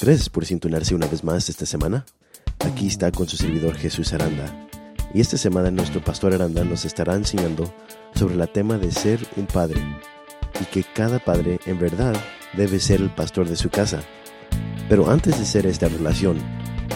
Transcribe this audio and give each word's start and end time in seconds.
Gracias 0.00 0.28
por 0.28 0.46
sintonarse 0.46 0.94
una 0.94 1.08
vez 1.08 1.24
más 1.24 1.48
esta 1.48 1.66
semana. 1.66 2.06
Aquí 2.60 2.86
está 2.86 3.10
con 3.10 3.26
su 3.28 3.36
servidor 3.36 3.74
Jesús 3.74 4.12
Aranda. 4.12 4.68
Y 5.12 5.20
esta 5.20 5.36
semana 5.36 5.72
nuestro 5.72 6.00
pastor 6.04 6.32
Aranda 6.32 6.62
nos 6.62 6.84
estará 6.84 7.16
enseñando 7.16 7.74
sobre 8.14 8.34
el 8.34 8.48
tema 8.48 8.78
de 8.78 8.92
ser 8.92 9.18
un 9.36 9.46
padre 9.46 9.80
y 10.60 10.64
que 10.66 10.84
cada 10.84 11.18
padre 11.18 11.58
en 11.66 11.80
verdad 11.80 12.14
debe 12.56 12.78
ser 12.78 13.00
el 13.00 13.10
pastor 13.10 13.48
de 13.48 13.56
su 13.56 13.70
casa. 13.70 14.00
Pero 14.88 15.10
antes 15.10 15.36
de 15.36 15.44
ser 15.44 15.66
esta 15.66 15.88
relación, 15.88 16.38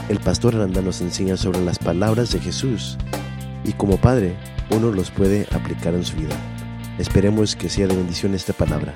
el 0.09 0.21
pastor 0.21 0.55
Aranda 0.55 0.81
nos 0.81 1.01
enseña 1.01 1.37
sobre 1.37 1.61
las 1.61 1.81
palabras 1.81 2.31
de 2.31 2.39
Jesús 2.39 2.99
y 3.65 3.73
como 3.73 3.97
padre 3.97 4.37
uno 4.71 4.93
los 4.93 5.11
puede 5.11 5.49
aplicar 5.51 5.95
en 5.95 6.05
su 6.05 6.17
vida. 6.17 6.37
Esperemos 6.99 7.57
que 7.57 7.69
sea 7.69 7.89
de 7.89 7.97
bendición 7.97 8.35
esta 8.35 8.53
palabra. 8.53 8.95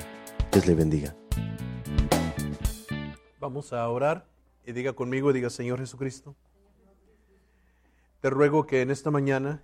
Dios 0.52 0.66
le 0.68 0.76
bendiga. 0.76 1.16
Vamos 3.56 3.72
a 3.72 3.88
orar 3.88 4.26
y 4.66 4.72
diga 4.72 4.92
conmigo, 4.92 5.32
diga 5.32 5.48
Señor 5.48 5.78
Jesucristo, 5.78 6.36
te 8.20 8.28
ruego 8.28 8.66
que 8.66 8.82
en 8.82 8.90
esta 8.90 9.10
mañana 9.10 9.62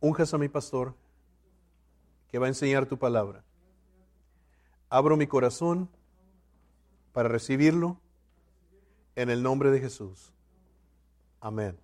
unjas 0.00 0.32
a 0.32 0.38
mi 0.38 0.48
pastor 0.48 0.94
que 2.30 2.38
va 2.38 2.46
a 2.46 2.48
enseñar 2.48 2.86
tu 2.86 2.98
palabra. 2.98 3.44
Abro 4.88 5.18
mi 5.18 5.26
corazón 5.26 5.90
para 7.12 7.28
recibirlo 7.28 8.00
en 9.14 9.28
el 9.28 9.42
nombre 9.42 9.70
de 9.70 9.80
Jesús. 9.80 10.32
Amén. 11.42 11.78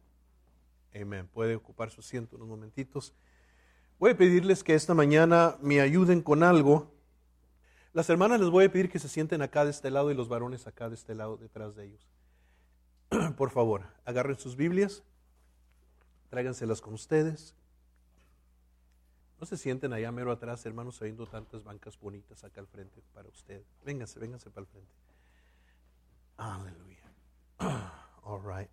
Amén. 0.99 1.29
Puede 1.35 1.57
ocupar 1.57 1.91
su 1.91 2.01
asiento 2.01 2.37
unos 2.37 2.49
momentitos. 2.49 3.13
Voy 3.99 4.13
a 4.13 4.17
pedirles 4.17 4.65
que 4.65 4.75
esta 4.75 4.95
mañana 4.95 5.59
me 5.61 5.83
ayuden 5.83 6.23
con 6.23 6.43
algo 6.43 6.94
las 7.95 8.11
hermanas 8.11 8.41
les 8.41 8.51
voy 8.51 8.65
a 8.65 8.73
pedir 8.73 8.91
que 8.91 8.99
se 8.99 9.09
sienten 9.09 9.41
acá 9.41 9.65
de 9.65 9.71
este 9.71 9.89
lado 9.89 10.11
y 10.11 10.15
los 10.15 10.29
varones 10.29 10.67
acá 10.67 10.89
de 10.89 10.97
este 10.97 11.15
lado 11.15 11.37
detrás 11.37 11.77
de 11.77 11.87
ellos. 11.87 12.07
Por 13.37 13.51
favor, 13.51 13.85
agarren 14.05 14.37
sus 14.37 14.57
Biblias, 14.57 15.05
tráiganselas 16.29 16.81
con 16.81 16.93
ustedes. 16.93 17.55
No 19.39 19.47
se 19.47 19.57
sienten 19.57 19.93
allá 19.93 20.11
mero 20.11 20.33
atrás, 20.33 20.67
hermanos, 20.67 20.97
sabiendo 20.97 21.27
tantas 21.27 21.63
bancas 21.63 21.99
bonitas 21.99 22.43
acá 22.43 22.61
al 22.61 22.67
frente 22.67 23.01
para 23.13 23.29
ustedes. 23.29 23.65
Vénganse, 23.85 24.19
vénganse 24.19 24.51
para 24.51 24.63
el 24.63 24.67
frente. 24.67 24.93
Aleluya. 26.37 27.13
All 28.25 28.43
right. 28.43 28.71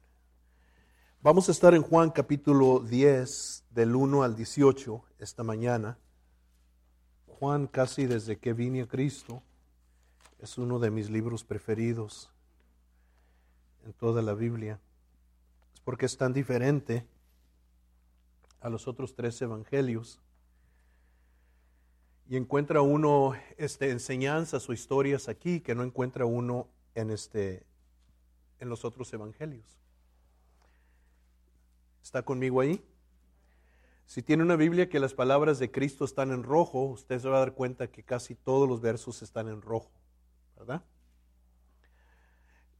Vamos 1.21 1.47
a 1.47 1.51
estar 1.51 1.75
en 1.75 1.83
Juan 1.83 2.09
capítulo 2.09 2.79
10, 2.79 3.65
del 3.69 3.95
1 3.95 4.23
al 4.23 4.35
18, 4.35 5.03
esta 5.19 5.43
mañana. 5.43 5.99
Juan 7.41 7.65
casi 7.65 8.05
desde 8.05 8.37
que 8.37 8.53
vine 8.53 8.83
a 8.83 8.87
Cristo. 8.87 9.41
Es 10.37 10.59
uno 10.59 10.77
de 10.77 10.91
mis 10.91 11.09
libros 11.09 11.43
preferidos 11.43 12.29
en 13.83 13.93
toda 13.93 14.21
la 14.21 14.35
Biblia. 14.35 14.79
Es 15.73 15.79
porque 15.79 16.05
es 16.05 16.15
tan 16.15 16.33
diferente 16.33 17.03
a 18.59 18.69
los 18.69 18.87
otros 18.87 19.15
tres 19.15 19.41
evangelios. 19.41 20.19
Y 22.29 22.37
encuentra 22.37 22.83
uno 22.83 23.33
este, 23.57 23.89
enseñanzas 23.89 24.69
o 24.69 24.73
historias 24.73 25.27
aquí 25.27 25.61
que 25.61 25.73
no 25.73 25.81
encuentra 25.81 26.25
uno 26.25 26.67
en, 26.93 27.09
este, 27.09 27.65
en 28.59 28.69
los 28.69 28.85
otros 28.85 29.11
evangelios. 29.13 29.65
¿Está 32.03 32.21
conmigo 32.21 32.61
ahí? 32.61 32.83
Si 34.11 34.21
tiene 34.21 34.43
una 34.43 34.57
Biblia 34.57 34.89
que 34.89 34.99
las 34.99 35.13
palabras 35.13 35.57
de 35.57 35.71
Cristo 35.71 36.03
están 36.03 36.31
en 36.31 36.43
rojo, 36.43 36.83
usted 36.83 37.17
se 37.17 37.29
va 37.29 37.37
a 37.37 37.39
dar 37.39 37.53
cuenta 37.53 37.87
que 37.87 38.03
casi 38.03 38.35
todos 38.35 38.67
los 38.67 38.81
versos 38.81 39.21
están 39.21 39.47
en 39.47 39.61
rojo, 39.61 39.89
¿verdad? 40.57 40.83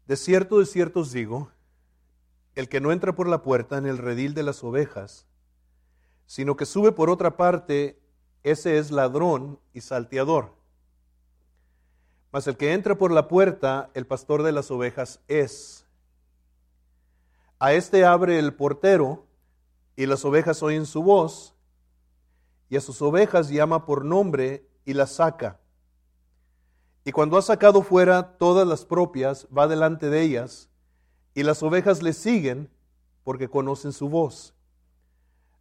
De 0.08 0.18
cierto, 0.18 0.60
de 0.60 0.66
cierto 0.66 1.00
os 1.00 1.14
digo, 1.14 1.50
el 2.54 2.68
que 2.68 2.82
no 2.82 2.92
entra 2.92 3.16
por 3.16 3.30
la 3.30 3.44
puerta 3.44 3.78
en 3.78 3.86
el 3.86 3.98
redil 3.98 4.34
de 4.34 4.44
las 4.44 4.62
ovejas, 4.62 5.26
sino 6.26 6.58
que 6.58 6.66
sube 6.66 6.92
por 6.92 7.10
otra 7.10 7.38
parte, 7.38 7.98
ese 8.44 8.78
es 8.78 8.92
ladrón 8.92 9.58
y 9.72 9.80
salteador. 9.80 10.54
Mas 12.34 12.46
el 12.46 12.58
que 12.58 12.74
entra 12.74 12.98
por 12.98 13.14
la 13.14 13.30
puerta, 13.30 13.90
el 13.94 14.06
pastor 14.06 14.44
de 14.44 14.52
las 14.52 14.70
ovejas 14.70 15.22
es. 15.30 15.86
A 17.58 17.72
este 17.72 18.04
abre 18.04 18.38
el 18.38 18.54
portero, 18.54 19.31
y 20.02 20.08
las 20.08 20.26
ovejas 20.26 20.64
oyen 20.64 20.88
su 20.88 21.04
voz, 21.04 21.54
y 22.70 22.76
a 22.76 22.82
sus 22.82 23.04
ovejas 23.04 23.50
llama 23.50 23.86
por 23.86 24.04
nombre 24.04 24.68
y 24.84 24.96
las 24.96 25.12
saca. 25.12 25.60
Y 27.06 27.12
cuando 27.12 27.38
ha 27.38 27.44
sacado 27.44 27.84
fuera 27.84 28.36
todas 28.40 28.68
las 28.68 28.84
propias, 28.84 29.48
va 29.56 29.68
delante 29.68 30.10
de 30.10 30.24
ellas, 30.24 30.72
y 31.36 31.44
las 31.44 31.62
ovejas 31.62 32.02
le 32.02 32.14
siguen 32.14 32.72
porque 33.24 33.48
conocen 33.48 33.94
su 33.94 34.10
voz. 34.10 34.56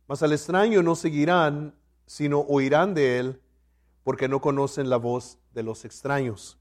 Mas 0.09 0.23
al 0.23 0.33
extraño 0.33 0.83
no 0.83 0.97
seguirán, 0.97 1.75
sino 2.07 2.41
oirán 2.41 2.95
de 2.95 3.19
él, 3.19 3.43
porque 4.05 4.27
no 4.27 4.41
conocen 4.41 4.89
la 4.89 4.97
voz 4.97 5.37
de 5.53 5.65
los 5.65 5.85
extraños. 5.85 6.57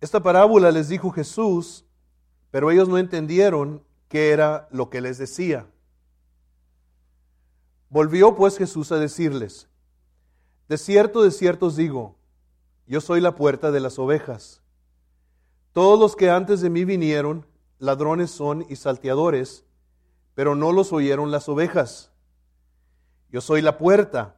Esta 0.00 0.20
parábola 0.20 0.72
les 0.72 0.88
dijo 0.88 1.12
Jesús, 1.12 1.84
pero 2.50 2.72
ellos 2.72 2.88
no 2.88 2.98
entendieron 2.98 3.84
qué 4.08 4.32
era 4.32 4.66
lo 4.72 4.90
que 4.90 5.00
les 5.00 5.18
decía. 5.18 5.68
Volvió 7.92 8.34
pues 8.34 8.56
Jesús 8.56 8.90
a 8.90 8.96
decirles, 8.96 9.68
de 10.66 10.78
cierto, 10.78 11.22
de 11.22 11.30
cierto 11.30 11.66
os 11.66 11.76
digo, 11.76 12.16
yo 12.86 13.02
soy 13.02 13.20
la 13.20 13.34
puerta 13.34 13.70
de 13.70 13.80
las 13.80 13.98
ovejas. 13.98 14.62
Todos 15.74 16.00
los 16.00 16.16
que 16.16 16.30
antes 16.30 16.62
de 16.62 16.70
mí 16.70 16.86
vinieron, 16.86 17.46
ladrones 17.78 18.30
son 18.30 18.64
y 18.70 18.76
salteadores, 18.76 19.66
pero 20.32 20.54
no 20.54 20.72
los 20.72 20.90
oyeron 20.94 21.30
las 21.30 21.50
ovejas. 21.50 22.10
Yo 23.28 23.42
soy 23.42 23.60
la 23.60 23.76
puerta. 23.76 24.36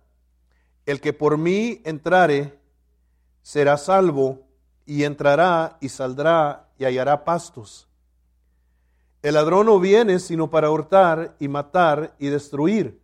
El 0.84 1.00
que 1.00 1.12
por 1.12 1.38
mí 1.38 1.80
entrare 1.84 2.58
será 3.42 3.76
salvo 3.76 4.48
y 4.84 5.04
entrará 5.04 5.78
y 5.80 5.90
saldrá 5.90 6.70
y 6.76 6.86
hallará 6.86 7.24
pastos. 7.24 7.86
El 9.22 9.34
ladrón 9.34 9.66
no 9.66 9.78
viene 9.78 10.18
sino 10.18 10.50
para 10.50 10.72
hurtar 10.72 11.36
y 11.38 11.46
matar 11.46 12.16
y 12.18 12.26
destruir. 12.30 13.03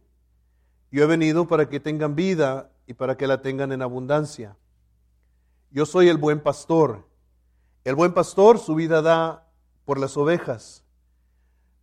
Yo 0.91 1.05
he 1.05 1.07
venido 1.07 1.47
para 1.47 1.69
que 1.69 1.81
tengan 1.81 2.17
vida 2.17 2.71
y 2.87 2.95
para 2.95 3.17
que 3.17 3.27
la 3.27 3.43
tengan 3.43 3.73
en 3.73 3.83
abundancia. 3.83 4.57
Yo 5.71 5.87
soy 5.87 6.09
el 6.09 6.17
buen 6.17 6.41
pastor. 6.41 7.07
El 7.85 7.95
buen 7.95 8.13
pastor 8.13 8.59
su 8.59 8.75
vida 8.75 9.01
da 9.01 9.49
por 9.85 9.99
las 9.99 10.17
ovejas. 10.17 10.85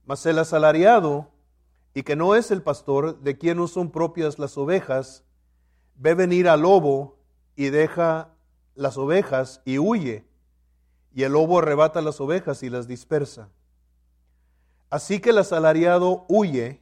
Mas 0.05 0.25
el 0.25 0.39
asalariado, 0.39 1.31
y 1.93 2.03
que 2.03 2.15
no 2.15 2.35
es 2.35 2.51
el 2.51 2.61
pastor, 2.61 3.19
de 3.21 3.37
quien 3.37 3.57
no 3.57 3.67
son 3.67 3.91
propias 3.91 4.39
las 4.39 4.57
ovejas, 4.57 5.23
ve 5.95 6.13
venir 6.13 6.49
al 6.49 6.61
lobo 6.61 7.17
y 7.55 7.69
deja 7.69 8.29
las 8.75 8.97
ovejas 8.97 9.61
y 9.65 9.79
huye. 9.79 10.25
Y 11.13 11.23
el 11.23 11.31
lobo 11.31 11.59
arrebata 11.59 12.01
las 12.01 12.19
ovejas 12.21 12.61
y 12.61 12.69
las 12.69 12.87
dispersa. 12.87 13.49
Así 14.89 15.19
que 15.19 15.31
el 15.31 15.39
asalariado 15.39 16.25
huye 16.29 16.81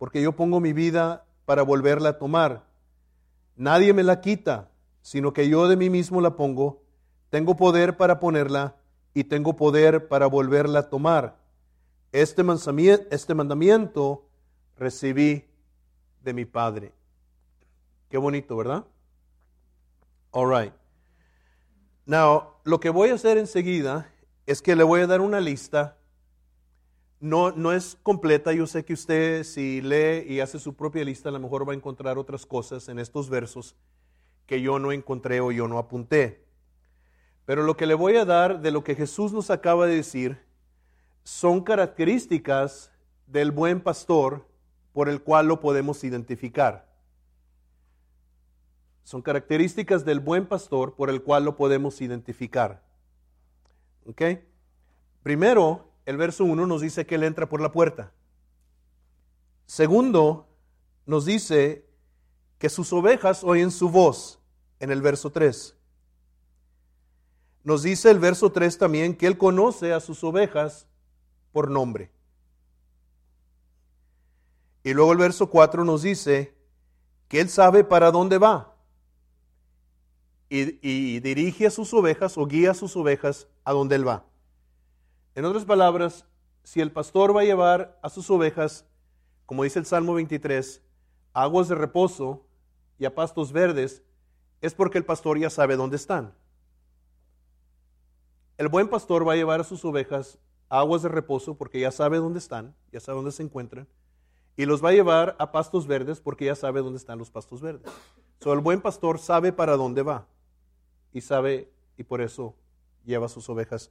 porque 0.00 0.22
yo 0.22 0.32
pongo 0.32 0.60
mi 0.60 0.72
vida 0.72 1.26
para 1.44 1.60
volverla 1.60 2.08
a 2.08 2.18
tomar. 2.18 2.64
Nadie 3.54 3.92
me 3.92 4.02
la 4.02 4.22
quita, 4.22 4.70
sino 5.02 5.34
que 5.34 5.46
yo 5.46 5.68
de 5.68 5.76
mí 5.76 5.90
mismo 5.90 6.22
la 6.22 6.36
pongo. 6.36 6.82
Tengo 7.28 7.54
poder 7.54 7.98
para 7.98 8.18
ponerla 8.18 8.76
y 9.12 9.24
tengo 9.24 9.56
poder 9.56 10.08
para 10.08 10.26
volverla 10.26 10.78
a 10.78 10.88
tomar. 10.88 11.36
Este, 12.12 12.42
este 13.10 13.34
mandamiento 13.34 14.26
recibí 14.78 15.44
de 16.22 16.32
mi 16.32 16.46
Padre. 16.46 16.94
Qué 18.08 18.16
bonito, 18.16 18.56
¿verdad? 18.56 18.86
All 20.30 20.50
right. 20.50 20.72
Now, 22.06 22.54
lo 22.64 22.80
que 22.80 22.88
voy 22.88 23.10
a 23.10 23.16
hacer 23.16 23.36
enseguida 23.36 24.10
es 24.46 24.62
que 24.62 24.74
le 24.74 24.82
voy 24.82 25.02
a 25.02 25.06
dar 25.06 25.20
una 25.20 25.40
lista 25.40 25.98
no, 27.20 27.52
no 27.52 27.72
es 27.72 27.96
completa. 28.02 28.52
Yo 28.52 28.66
sé 28.66 28.84
que 28.84 28.94
usted 28.94 29.44
si 29.44 29.82
lee 29.82 30.24
y 30.26 30.40
hace 30.40 30.58
su 30.58 30.74
propia 30.74 31.04
lista, 31.04 31.28
a 31.28 31.32
lo 31.32 31.38
mejor 31.38 31.68
va 31.68 31.72
a 31.72 31.76
encontrar 31.76 32.18
otras 32.18 32.46
cosas 32.46 32.88
en 32.88 32.98
estos 32.98 33.28
versos 33.28 33.76
que 34.46 34.60
yo 34.60 34.78
no 34.78 34.90
encontré 34.90 35.40
o 35.40 35.52
yo 35.52 35.68
no 35.68 35.78
apunté. 35.78 36.44
Pero 37.44 37.62
lo 37.62 37.76
que 37.76 37.86
le 37.86 37.94
voy 37.94 38.16
a 38.16 38.24
dar 38.24 38.60
de 38.60 38.70
lo 38.70 38.82
que 38.82 38.94
Jesús 38.94 39.32
nos 39.32 39.50
acaba 39.50 39.86
de 39.86 39.96
decir 39.96 40.40
son 41.22 41.62
características 41.62 42.90
del 43.26 43.52
buen 43.52 43.80
pastor 43.80 44.46
por 44.92 45.08
el 45.08 45.22
cual 45.22 45.46
lo 45.46 45.60
podemos 45.60 46.02
identificar. 46.02 46.88
Son 49.04 49.22
características 49.22 50.04
del 50.04 50.20
buen 50.20 50.46
pastor 50.46 50.94
por 50.94 51.10
el 51.10 51.22
cual 51.22 51.44
lo 51.44 51.56
podemos 51.56 52.00
identificar. 52.00 52.82
¿Ok? 54.06 54.22
Primero, 55.22 55.89
el 56.06 56.16
verso 56.16 56.44
1 56.44 56.66
nos 56.66 56.80
dice 56.80 57.06
que 57.06 57.14
él 57.16 57.24
entra 57.24 57.48
por 57.48 57.60
la 57.60 57.72
puerta. 57.72 58.12
Segundo, 59.66 60.48
nos 61.06 61.24
dice 61.24 61.86
que 62.58 62.68
sus 62.68 62.92
ovejas 62.92 63.44
oyen 63.44 63.70
su 63.70 63.88
voz 63.88 64.40
en 64.80 64.90
el 64.90 65.02
verso 65.02 65.30
3. 65.30 65.76
Nos 67.62 67.82
dice 67.82 68.10
el 68.10 68.18
verso 68.18 68.50
3 68.52 68.78
también 68.78 69.14
que 69.14 69.26
él 69.26 69.38
conoce 69.38 69.92
a 69.92 70.00
sus 70.00 70.24
ovejas 70.24 70.86
por 71.52 71.70
nombre. 71.70 72.10
Y 74.82 74.94
luego 74.94 75.12
el 75.12 75.18
verso 75.18 75.50
4 75.50 75.84
nos 75.84 76.02
dice 76.02 76.54
que 77.28 77.40
él 77.40 77.48
sabe 77.48 77.84
para 77.84 78.10
dónde 78.10 78.38
va 78.38 78.74
y, 80.48 81.20
dirige 81.20 81.66
a 81.66 81.70
sus 81.70 81.94
ovejas 81.94 82.36
o 82.36 82.46
guía 82.46 82.72
a 82.72 82.74
sus 82.74 82.96
ovejas 82.96 83.46
a 83.64 83.72
donde 83.72 83.94
él 83.94 84.06
va. 84.06 84.24
En 85.40 85.46
otras 85.46 85.64
palabras, 85.64 86.26
si 86.64 86.82
el 86.82 86.92
pastor 86.92 87.34
va 87.34 87.40
a 87.40 87.44
llevar 87.44 87.98
a 88.02 88.10
sus 88.10 88.28
ovejas, 88.28 88.84
como 89.46 89.62
dice 89.62 89.78
el 89.78 89.86
Salmo 89.86 90.12
23, 90.12 90.82
a 91.32 91.44
aguas 91.44 91.66
de 91.66 91.74
reposo 91.76 92.44
y 92.98 93.06
a 93.06 93.14
pastos 93.14 93.50
verdes, 93.50 94.02
es 94.60 94.74
porque 94.74 94.98
el 94.98 95.06
pastor 95.06 95.38
ya 95.38 95.48
sabe 95.48 95.76
dónde 95.76 95.96
están. 95.96 96.34
El 98.58 98.68
buen 98.68 98.88
pastor 98.88 99.26
va 99.26 99.32
a 99.32 99.36
llevar 99.36 99.62
a 99.62 99.64
sus 99.64 99.82
ovejas 99.82 100.38
a 100.68 100.80
aguas 100.80 101.00
de 101.00 101.08
reposo 101.08 101.56
porque 101.56 101.80
ya 101.80 101.90
sabe 101.90 102.18
dónde 102.18 102.38
están, 102.38 102.76
ya 102.92 103.00
sabe 103.00 103.16
dónde 103.16 103.32
se 103.32 103.42
encuentran, 103.42 103.88
y 104.58 104.66
los 104.66 104.84
va 104.84 104.90
a 104.90 104.92
llevar 104.92 105.36
a 105.38 105.52
pastos 105.52 105.86
verdes 105.86 106.20
porque 106.20 106.44
ya 106.44 106.54
sabe 106.54 106.82
dónde 106.82 106.98
están 106.98 107.18
los 107.18 107.30
pastos 107.30 107.62
verdes. 107.62 107.90
So, 108.40 108.52
el 108.52 108.60
buen 108.60 108.82
pastor 108.82 109.18
sabe 109.18 109.54
para 109.54 109.78
dónde 109.78 110.02
va 110.02 110.26
y 111.14 111.22
sabe, 111.22 111.72
y 111.96 112.02
por 112.04 112.20
eso 112.20 112.56
lleva 113.06 113.26
sus 113.30 113.48
ovejas 113.48 113.90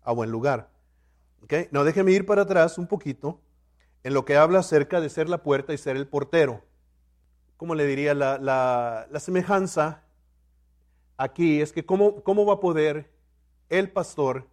a 0.00 0.12
buen 0.12 0.30
lugar. 0.30 0.77
¿Okay? 1.42 1.68
No, 1.70 1.84
déjeme 1.84 2.12
ir 2.12 2.26
para 2.26 2.42
atrás 2.42 2.78
un 2.78 2.86
poquito 2.86 3.40
en 4.02 4.14
lo 4.14 4.24
que 4.24 4.36
habla 4.36 4.60
acerca 4.60 5.00
de 5.00 5.08
ser 5.08 5.28
la 5.28 5.42
puerta 5.42 5.72
y 5.72 5.78
ser 5.78 5.96
el 5.96 6.06
portero. 6.06 6.62
¿Cómo 7.56 7.74
le 7.74 7.86
diría? 7.86 8.14
La, 8.14 8.38
la, 8.38 9.20
semejanza 9.20 10.04
aquí 11.16 11.60
es 11.60 11.72
que 11.72 11.84
cómo, 11.84 12.22
cómo 12.22 12.46
va 12.46 12.54
a 12.54 12.60
poder 12.60 13.12
el 13.68 13.90
pastor 13.90 14.46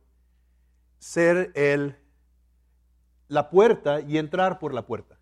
ser 0.97 1.51
el, 1.53 1.95
la 3.27 3.49
puerta 3.49 4.01
y 4.01 4.17
entrar 4.17 4.57
por 4.59 4.73
la 4.73 4.85
puerta. 4.85 5.19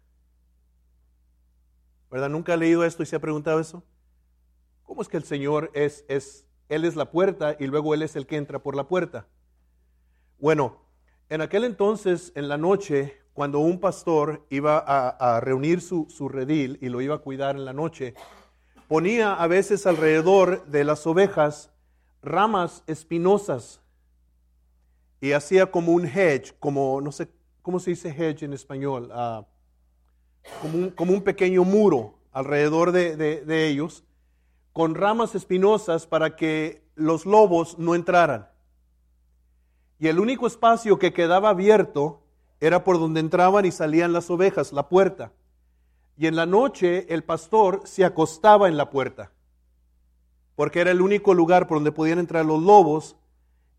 ¿Verdad? 2.09 2.29
¿Nunca 2.29 2.53
ha 2.53 2.57
leído 2.57 2.85
esto 2.85 3.03
y 3.03 3.05
se 3.05 3.15
ha 3.15 3.19
preguntado 3.19 3.59
eso? 3.59 3.83
¿Cómo 4.83 5.01
es 5.01 5.09
que 5.09 5.17
el 5.17 5.23
Señor 5.23 5.71
es, 5.73 6.05
es, 6.07 6.45
Él 6.69 6.85
es 6.85 6.95
la 6.95 7.11
puerta 7.11 7.57
y 7.59 7.67
luego 7.67 7.93
Él 7.93 8.03
es 8.03 8.15
el 8.15 8.27
que 8.27 8.37
entra 8.37 8.59
por 8.59 8.75
la 8.75 8.87
puerta? 8.87 9.27
Bueno, 10.39 10.82
en 11.29 11.41
aquel 11.41 11.63
entonces, 11.63 12.31
en 12.35 12.47
la 12.47 12.57
noche, 12.57 13.17
cuando 13.33 13.59
un 13.59 13.79
pastor 13.79 14.45
iba 14.49 14.77
a, 14.77 15.39
reunir 15.39 15.81
su, 15.81 16.07
su, 16.09 16.29
redil 16.29 16.77
y 16.81 16.89
lo 16.89 17.01
iba 17.01 17.15
a 17.15 17.19
cuidar 17.19 17.55
en 17.55 17.65
la 17.65 17.73
noche, 17.73 18.13
ponía 18.87 19.33
a 19.33 19.47
veces 19.47 19.87
alrededor 19.87 20.65
de 20.65 20.83
las 20.83 21.07
ovejas 21.07 21.71
ramas 22.21 22.83
espinosas 22.87 23.81
y 25.19 25.31
hacía 25.31 25.71
como 25.71 25.93
un 25.93 26.05
hedge, 26.05 26.53
como, 26.59 27.01
no 27.01 27.11
sé, 27.11 27.29
¿cómo 27.61 27.79
se 27.79 27.91
dice 27.91 28.09
hedge 28.09 28.43
en 28.43 28.53
español? 28.53 29.09
Ah, 29.13 29.45
como, 30.95 31.13
un, 31.13 31.21
pequeño 31.21 31.63
muro 31.63 32.19
alrededor 32.31 32.91
de, 32.91 33.15
de 33.15 33.67
ellos, 33.67 34.03
con 34.73 34.95
ramas 34.95 35.33
espinosas 35.33 36.05
para 36.05 36.35
que 36.35 36.83
los 36.95 37.25
lobos 37.25 37.79
no 37.79 37.95
entraran. 37.95 38.52
Y 40.03 40.09
el 40.09 40.19
único 40.19 40.47
espacio 40.47 40.99
que 40.99 41.13
quedaba 41.13 41.47
abierto 41.47 42.19
era 42.59 42.83
por 42.83 42.99
donde 42.99 43.21
entraban 43.21 43.63
y 43.63 43.71
salían 43.71 44.11
las 44.11 44.29
ovejas, 44.29 44.73
la 44.73 44.89
puerta. 44.89 45.31
Y 46.17 46.27
en 46.27 46.35
la 46.35 46.45
noche 46.45 47.05
el 47.13 47.23
pastor 47.23 47.83
se 47.85 48.03
acostaba 48.03 48.67
en 48.67 48.75
la 48.75 48.89
puerta, 48.89 49.31
porque 50.57 50.81
era 50.81 50.91
el 50.91 50.99
único 50.99 51.33
lugar 51.33 51.67
por 51.67 51.77
donde 51.77 51.93
podían 51.93 52.19
entrar 52.19 52.43
los 52.43 52.61
lobos. 52.61 53.15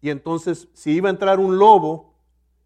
Y 0.01 0.09
entonces, 0.09 0.69
si 0.73 0.93
iba 0.93 1.11
a 1.11 1.13
entrar 1.13 1.41
un 1.41 1.59
lobo, 1.59 2.15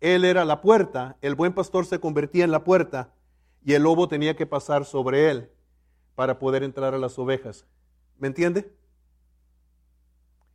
él 0.01 0.25
era 0.25 0.45
la 0.45 0.61
puerta, 0.61 1.17
el 1.21 1.35
buen 1.35 1.53
pastor 1.53 1.85
se 1.85 1.99
convertía 1.99 2.45
en 2.45 2.53
la 2.53 2.63
puerta 2.63 3.13
y 3.65 3.73
el 3.73 3.83
lobo 3.83 4.07
tenía 4.07 4.37
que 4.37 4.47
pasar 4.47 4.85
sobre 4.85 5.33
él 5.33 5.51
para 6.15 6.39
poder 6.39 6.63
entrar 6.63 6.95
a 6.95 6.99
las 6.99 7.19
ovejas. 7.19 7.67
¿Me 8.21 8.29
entiende? 8.29 8.73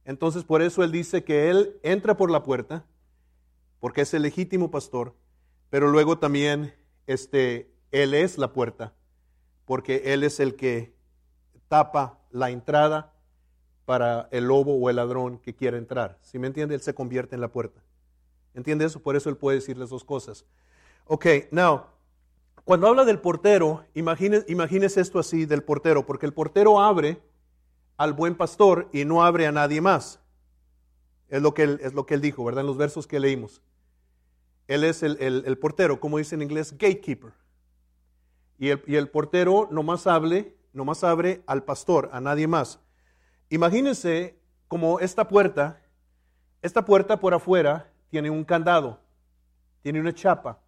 Entonces, 0.05 0.45
por 0.45 0.61
eso 0.61 0.85
él 0.85 0.93
dice 0.93 1.25
que 1.25 1.49
él 1.49 1.77
entra 1.83 2.15
por 2.15 2.31
la 2.31 2.43
puerta, 2.43 2.85
porque 3.83 3.99
es 3.99 4.13
el 4.13 4.21
legítimo 4.21 4.71
pastor, 4.71 5.13
pero 5.69 5.89
luego 5.89 6.17
también 6.17 6.73
este, 7.05 7.69
Él 7.91 8.13
es 8.13 8.37
la 8.37 8.53
puerta, 8.53 8.93
porque 9.65 10.13
Él 10.13 10.23
es 10.23 10.39
el 10.39 10.55
que 10.55 10.95
tapa 11.67 12.17
la 12.31 12.49
entrada 12.49 13.11
para 13.83 14.29
el 14.31 14.45
lobo 14.45 14.73
o 14.73 14.89
el 14.89 14.95
ladrón 14.95 15.37
que 15.37 15.53
quiera 15.53 15.77
entrar. 15.77 16.17
Si 16.21 16.39
me 16.39 16.47
entiende, 16.47 16.75
Él 16.75 16.81
se 16.81 16.95
convierte 16.95 17.35
en 17.35 17.41
la 17.41 17.49
puerta. 17.49 17.81
¿Entiende 18.53 18.85
eso? 18.85 19.01
Por 19.01 19.17
eso 19.17 19.29
Él 19.29 19.35
puede 19.35 19.57
decirles 19.57 19.89
dos 19.89 20.05
cosas. 20.05 20.45
Ok, 21.03 21.25
now, 21.51 21.83
cuando 22.63 22.87
habla 22.87 23.03
del 23.03 23.19
portero, 23.19 23.83
imagínese, 23.95 25.01
esto 25.01 25.19
así 25.19 25.45
del 25.45 25.61
portero, 25.61 26.05
porque 26.05 26.25
el 26.25 26.33
portero 26.33 26.79
abre 26.79 27.21
al 27.97 28.13
buen 28.13 28.35
pastor 28.35 28.87
y 28.93 29.03
no 29.03 29.25
abre 29.25 29.45
a 29.45 29.51
nadie 29.51 29.81
más. 29.81 30.21
Es 31.27 31.41
lo 31.41 31.53
que 31.53 31.63
es 31.81 31.93
lo 31.93 32.05
que 32.05 32.13
él 32.13 32.21
dijo, 32.21 32.45
¿verdad? 32.45 32.61
En 32.61 32.67
los 32.67 32.77
versos 32.77 33.07
que 33.07 33.19
leímos. 33.19 33.61
Él 34.67 34.83
es 34.83 35.03
el, 35.03 35.57
portero, 35.59 35.99
como 35.99 36.17
dice 36.17 36.35
en 36.35 36.41
inglés, 36.41 36.71
gatekeeper. 36.71 37.33
Y 38.57 38.69
el, 38.69 38.83
y 38.87 38.95
el 38.95 39.09
portero 39.09 39.67
nomás, 39.71 40.07
hable, 40.07 40.55
abre 41.01 41.43
al 41.45 41.63
pastor, 41.63 42.09
a 42.13 42.21
nadie 42.21 42.47
más. 42.47 42.79
Imagínense 43.49 44.37
como 44.67 44.99
esta 44.99 45.27
puerta, 45.27 45.81
esta 46.61 46.85
puerta 46.85 47.19
por 47.19 47.33
afuera 47.33 47.91
tiene 48.09 48.29
un 48.29 48.43
candado, 48.43 48.99
tiene 49.81 49.99
una 49.99 50.13
chapa. 50.13 50.59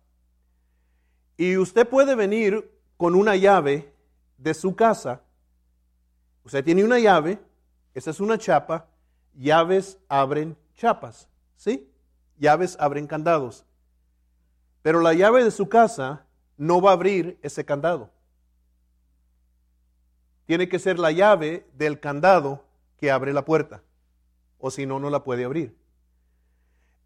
Y 1.38 1.58
usted 1.58 1.88
puede 1.88 2.15
venir 2.15 2.72
con 2.98 3.15
una 3.15 3.36
llave 3.36 3.93
de 4.38 4.53
su 4.53 4.75
casa. 4.75 5.22
Usted 6.43 6.63
tiene 6.63 6.84
una 6.84 7.00
llave, 7.00 7.39
esa 7.93 8.12
es 8.12 8.20
una 8.20 8.38
chapa, 8.38 8.88
llaves 9.34 9.98
abren 10.08 10.55
chapas, 10.75 11.27
¿sí? 11.55 11.89
Llaves 12.38 12.77
abren 12.79 13.08
candados. 13.08 13.65
Pero 14.86 15.01
la 15.01 15.15
llave 15.15 15.44
de 15.44 15.50
su 15.50 15.68
casa 15.68 16.27
no 16.58 16.80
va 16.80 16.92
a 16.92 16.94
abrir 16.94 17.39
ese 17.42 17.65
candado. 17.65 18.12
Tiene 20.46 20.70
que 20.70 20.77
ser 20.77 21.00
la 21.00 21.12
llave 21.12 21.65
del 21.74 22.00
candado 22.00 22.63
que 22.96 23.10
abre 23.10 23.34
la 23.34 23.46
puerta. 23.46 23.82
O 24.60 24.70
si 24.70 24.86
no, 24.86 25.00
no 25.00 25.10
la 25.10 25.24
puede 25.24 25.44
abrir. 25.44 25.75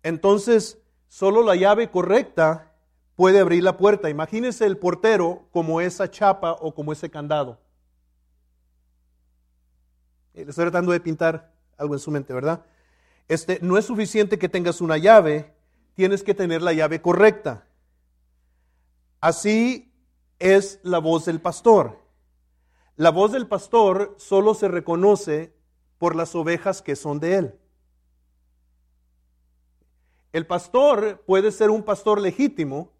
Entonces, 0.03 0.77
solo 1.07 1.41
la 1.41 1.55
llave 1.55 1.89
correcta 1.89 2.74
puede 3.15 3.39
abrir 3.39 3.63
la 3.63 3.77
puerta. 3.77 4.09
Imagínese 4.09 4.65
el 4.65 4.77
portero 4.77 5.48
como 5.53 5.79
esa 5.79 6.12
chapa 6.12 6.51
o 6.59 6.75
como 6.75 6.91
ese 6.91 7.09
candado. 7.09 7.62
Eh, 10.33 10.43
estoy 10.50 10.65
tratando 10.65 10.91
de 10.91 11.00
pintar 11.00 11.53
algo 11.77 11.93
en 11.93 12.01
su 12.01 12.12
mente, 12.12 12.33
¿verdad? 12.33 12.62
Este, 13.29 13.57
no 13.62 13.77
es 13.77 13.86
suficiente 13.86 14.38
que 14.38 14.50
tengas 14.50 14.81
una 14.81 14.98
llave, 14.98 15.53
tienes 15.93 16.24
que 16.24 16.33
tener 16.33 16.62
la 16.62 16.74
llave 16.74 17.01
correcta. 17.01 17.67
Así 19.21 19.93
es 20.39 20.79
la 20.83 20.99
voz 20.99 21.25
del 21.25 21.41
pastor. 21.41 21.99
La 22.95 23.11
voz 23.11 23.31
del 23.31 23.47
pastor 23.47 24.15
solo 24.17 24.53
se 24.53 24.67
reconoce 24.67 25.53
por 25.97 26.15
las 26.15 26.35
ovejas 26.35 26.81
que 26.81 26.95
son 26.95 27.19
de 27.19 27.35
él. 27.35 27.59
El 30.31 30.45
pastor 30.45 31.23
puede 31.25 31.51
ser 31.51 31.69
un 31.69 31.83
pastor 31.83 32.21
legítimo 32.21 32.91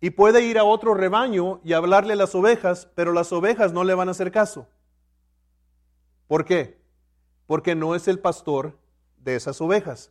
y 0.00 0.10
puede 0.10 0.42
ir 0.42 0.58
a 0.58 0.64
otro 0.64 0.94
rebaño 0.94 1.60
y 1.62 1.72
hablarle 1.72 2.14
a 2.14 2.16
las 2.16 2.34
ovejas, 2.34 2.88
pero 2.94 3.12
las 3.12 3.32
ovejas 3.32 3.72
no 3.72 3.84
le 3.84 3.94
van 3.94 4.08
a 4.08 4.12
hacer 4.12 4.32
caso. 4.32 4.66
¿Por 6.26 6.44
qué? 6.44 6.80
Porque 7.46 7.74
no 7.74 7.94
es 7.94 8.08
el 8.08 8.18
pastor 8.18 8.78
de 9.18 9.36
esas 9.36 9.60
ovejas. 9.60 10.10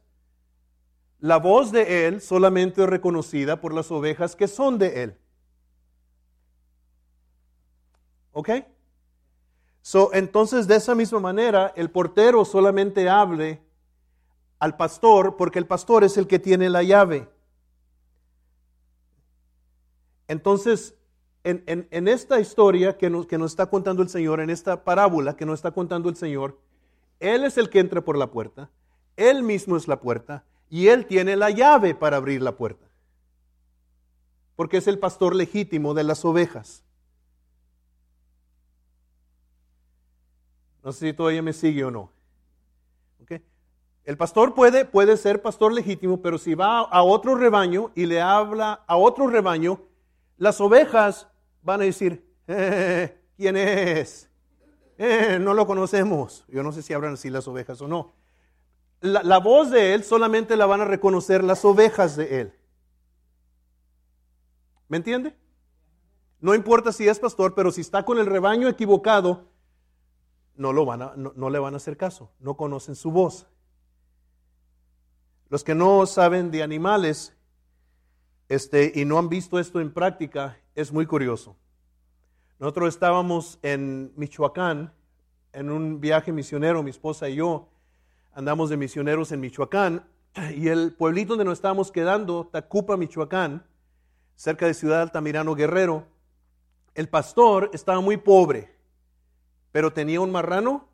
La 1.20 1.38
voz 1.38 1.72
de 1.72 2.08
él 2.08 2.22
solamente 2.22 2.84
es 2.84 2.90
reconocida 2.90 3.60
por 3.62 3.74
las 3.74 3.92
ovejas 3.92 4.36
que 4.36 4.48
son 4.48 4.78
de 4.78 5.04
él. 5.04 5.18
¿Ok? 8.34 8.50
So, 9.82 10.14
entonces, 10.14 10.68
de 10.68 10.76
esa 10.76 10.96
misma 10.96 11.20
manera, 11.20 11.74
el 11.76 11.90
portero 11.90 12.46
solamente 12.46 13.10
hable 13.10 13.62
al 14.60 14.78
pastor 14.78 15.36
porque 15.36 15.60
el 15.60 15.68
pastor 15.68 16.04
es 16.04 16.18
el 16.18 16.28
que 16.28 16.40
tiene 16.40 16.70
la 16.70 16.84
llave. 16.84 17.28
Entonces, 20.28 20.96
en, 21.44 22.08
esta 22.08 22.40
historia 22.40 22.98
que 22.98 23.10
nos, 23.10 23.28
que 23.28 23.38
nos 23.38 23.52
está 23.52 23.66
contando 23.66 24.02
el 24.02 24.10
Señor, 24.10 24.40
en 24.40 24.50
esta 24.50 24.86
parábola 24.86 25.36
que 25.36 25.46
nos 25.46 25.60
está 25.60 25.72
contando 25.72 26.08
el 26.08 26.16
Señor, 26.16 26.58
Él 27.20 27.44
es 27.44 27.58
el 27.58 27.70
que 27.70 27.80
entra 27.80 28.02
por 28.02 28.18
la 28.18 28.32
puerta, 28.32 28.70
Él 29.18 29.44
mismo 29.44 29.76
es 29.76 29.90
la 29.90 30.00
puerta 30.00 30.46
y 30.70 30.88
Él 30.88 31.06
tiene 31.06 31.36
la 31.36 31.50
llave 31.50 31.94
para 31.94 32.18
abrir 32.18 32.42
la 32.42 32.56
puerta. 32.56 32.88
Porque 34.56 34.78
es 34.78 34.88
el 34.88 34.98
pastor 34.98 35.36
legítimo 35.36 35.94
de 35.94 36.06
las 36.06 36.24
ovejas. 36.24 36.84
No 40.84 40.92
sé 40.92 41.08
si 41.08 41.14
todavía 41.14 41.42
me 41.42 41.54
sigue 41.54 41.84
o 41.86 41.92
no. 41.92 42.12
El 44.06 44.18
pastor 44.18 44.54
puede, 44.54 44.84
puede 44.84 45.16
ser 45.16 45.42
pastor 45.42 45.72
legítimo, 45.72 46.22
pero 46.22 46.38
si 46.38 46.56
va 46.56 46.80
a 46.80 47.04
otro 47.04 47.36
rebaño 47.36 47.92
y 47.96 48.06
le 48.06 48.20
habla 48.20 48.84
a 48.86 48.98
otro 48.98 49.28
rebaño, 49.28 49.80
las 50.38 50.60
ovejas 50.60 51.30
van 51.62 51.82
a 51.82 51.86
decir, 51.86 52.30
¿quién 53.38 53.56
es? 53.56 54.30
Eh, 54.98 55.40
no 55.40 55.54
lo 55.54 55.66
conocemos. 55.66 56.44
Yo 56.50 56.64
no 56.64 56.74
sé 56.74 56.82
si 56.82 56.94
hablan 56.94 57.14
así 57.14 57.30
las 57.30 57.48
ovejas 57.48 57.82
o 57.82 57.88
no. 57.88 58.14
La, 59.00 59.24
la 59.24 59.40
voz 59.40 59.72
de 59.72 59.94
él 59.94 60.04
solamente 60.04 60.58
la 60.58 60.66
van 60.66 60.82
a 60.82 60.86
reconocer 60.86 61.42
las 61.42 61.64
ovejas 61.64 62.18
de 62.18 62.42
él. 62.42 62.54
¿Me 64.90 64.98
entiende? 64.98 65.34
No 66.42 66.54
importa 66.54 66.92
si 66.92 67.08
es 67.08 67.20
pastor, 67.20 67.56
pero 67.56 67.72
si 67.72 67.80
está 67.80 68.04
con 68.04 68.20
el 68.20 68.26
rebaño 68.26 68.68
equivocado, 68.68 69.53
no, 70.56 70.74
lo 70.74 70.86
van 70.86 71.02
a, 71.02 71.14
no, 71.16 71.50
le 71.50 71.60
van 71.60 71.74
a 71.74 71.78
hacer 71.78 71.98
caso, 71.98 72.32
no 72.40 72.56
conocen 72.56 72.96
su 72.96 73.12
voz. 73.12 73.48
Los 75.50 75.64
que 75.64 75.76
no 75.76 76.06
saben 76.06 76.52
de 76.52 76.64
animales 76.64 77.36
este, 78.50 78.92
y 78.96 79.06
no 79.06 79.18
han 79.18 79.30
visto 79.30 79.60
esto 79.60 79.80
en 79.80 79.94
práctica, 79.94 80.58
es 80.76 80.92
muy 80.92 81.06
curioso. 81.06 81.56
Nosotros 82.60 82.90
estábamos 82.90 83.60
en 83.62 84.14
Michoacán, 84.16 84.94
en 85.52 85.70
un 85.70 86.00
viaje 86.00 86.32
misionero, 86.32 86.84
mi 86.84 86.90
esposa 86.90 87.30
y 87.30 87.36
yo 87.36 87.70
andamos 88.34 88.70
de 88.70 88.78
misioneros 88.78 89.32
en 89.32 89.40
Michoacán, 89.40 90.08
y 90.56 90.68
el 90.68 90.94
pueblito 90.94 91.34
donde 91.34 91.46
nos 91.46 91.60
estábamos 91.60 91.92
quedando, 91.92 92.48
Tacupa, 92.52 92.98
Michoacán, 92.98 93.64
cerca 94.36 94.66
de 94.66 94.74
Ciudad 94.74 95.02
Altamirano 95.02 95.54
Guerrero, 95.54 96.08
el 96.96 97.10
pastor 97.10 97.70
estaba 97.74 98.02
muy 98.02 98.18
pobre, 98.18 98.73
pero 99.74 99.92
tenía 99.92 100.22
un 100.22 100.32
marrano 100.32 100.88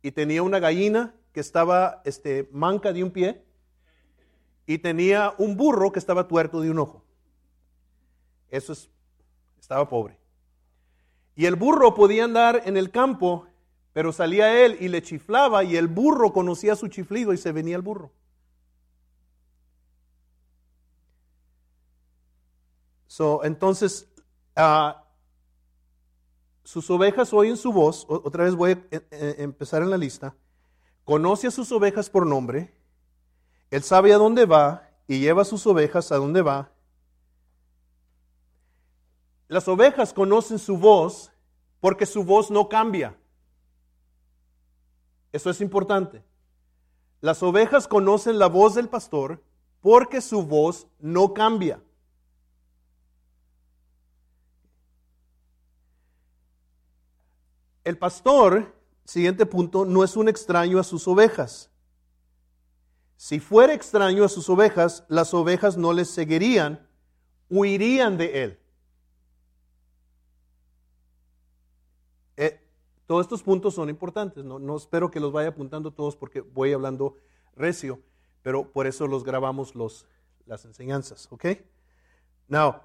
y 0.00 0.12
tenía 0.12 0.42
una 0.44 0.60
gallina 0.60 1.14
que 1.32 1.40
estaba 1.40 2.00
este, 2.04 2.48
manca 2.52 2.92
de 2.92 3.02
un 3.02 3.10
pie 3.10 3.44
y 4.64 4.78
tenía 4.78 5.34
un 5.38 5.56
burro 5.56 5.90
que 5.90 5.98
estaba 5.98 6.28
tuerto 6.28 6.60
de 6.60 6.70
un 6.70 6.78
ojo. 6.78 7.04
Eso 8.48 8.72
es, 8.72 8.88
estaba 9.60 9.88
pobre. 9.88 10.16
Y 11.34 11.46
el 11.46 11.56
burro 11.56 11.94
podía 11.94 12.24
andar 12.24 12.62
en 12.64 12.76
el 12.76 12.92
campo, 12.92 13.48
pero 13.92 14.12
salía 14.12 14.64
él 14.64 14.76
y 14.78 14.86
le 14.86 15.02
chiflaba 15.02 15.64
y 15.64 15.76
el 15.76 15.88
burro 15.88 16.32
conocía 16.32 16.76
su 16.76 16.86
chiflido 16.86 17.32
y 17.32 17.38
se 17.38 17.50
venía 17.50 17.74
el 17.74 17.82
burro. 17.82 18.12
So, 23.08 23.42
entonces, 23.42 24.06
uh, 24.56 25.07
sus 26.68 26.90
ovejas 26.90 27.32
oyen 27.32 27.56
su 27.56 27.72
voz, 27.72 28.04
otra 28.10 28.44
vez 28.44 28.54
voy 28.54 28.72
a 28.72 28.74
eh, 28.74 29.08
eh, 29.10 29.34
empezar 29.38 29.80
en 29.80 29.88
la 29.88 29.96
lista, 29.96 30.34
conoce 31.02 31.46
a 31.46 31.50
sus 31.50 31.72
ovejas 31.72 32.10
por 32.10 32.26
nombre, 32.26 32.74
él 33.70 33.82
sabe 33.82 34.12
a 34.12 34.18
dónde 34.18 34.44
va 34.44 34.86
y 35.06 35.18
lleva 35.18 35.40
a 35.40 35.46
sus 35.46 35.66
ovejas 35.66 36.12
a 36.12 36.16
dónde 36.16 36.42
va, 36.42 36.70
las 39.48 39.66
ovejas 39.66 40.12
conocen 40.12 40.58
su 40.58 40.76
voz 40.76 41.32
porque 41.80 42.04
su 42.04 42.22
voz 42.22 42.50
no 42.50 42.68
cambia. 42.68 43.16
Eso 45.32 45.48
es 45.48 45.62
importante. 45.62 46.22
Las 47.22 47.42
ovejas 47.42 47.88
conocen 47.88 48.38
la 48.38 48.46
voz 48.46 48.74
del 48.74 48.90
pastor 48.90 49.42
porque 49.80 50.20
su 50.20 50.42
voz 50.42 50.86
no 50.98 51.32
cambia. 51.32 51.82
El 57.88 57.96
pastor, 57.96 58.74
siguiente 59.04 59.46
punto, 59.46 59.86
no 59.86 60.04
es 60.04 60.14
un 60.14 60.28
extraño 60.28 60.78
a 60.78 60.84
sus 60.84 61.08
ovejas. 61.08 61.70
Si 63.16 63.40
fuera 63.40 63.72
extraño 63.72 64.24
a 64.24 64.28
sus 64.28 64.50
ovejas, 64.50 65.06
las 65.08 65.32
ovejas 65.32 65.78
no 65.78 65.94
les 65.94 66.10
seguirían, 66.10 66.86
huirían 67.48 68.18
de 68.18 68.42
él. 68.44 68.58
Todos 73.06 73.22
estos 73.24 73.42
puntos 73.42 73.72
son 73.72 73.88
importantes. 73.88 74.44
No, 74.44 74.76
espero 74.76 75.10
que 75.10 75.18
los 75.18 75.32
vaya 75.32 75.48
apuntando 75.48 75.90
todos 75.90 76.14
porque 76.14 76.42
voy 76.42 76.74
hablando 76.74 77.16
recio, 77.56 78.02
pero 78.42 78.70
por 78.70 78.86
eso 78.86 79.06
los 79.06 79.24
grabamos 79.24 79.74
los, 79.74 80.04
las 80.44 80.66
enseñanzas. 80.66 81.26
¿Ok? 81.30 81.46
Now, 82.48 82.82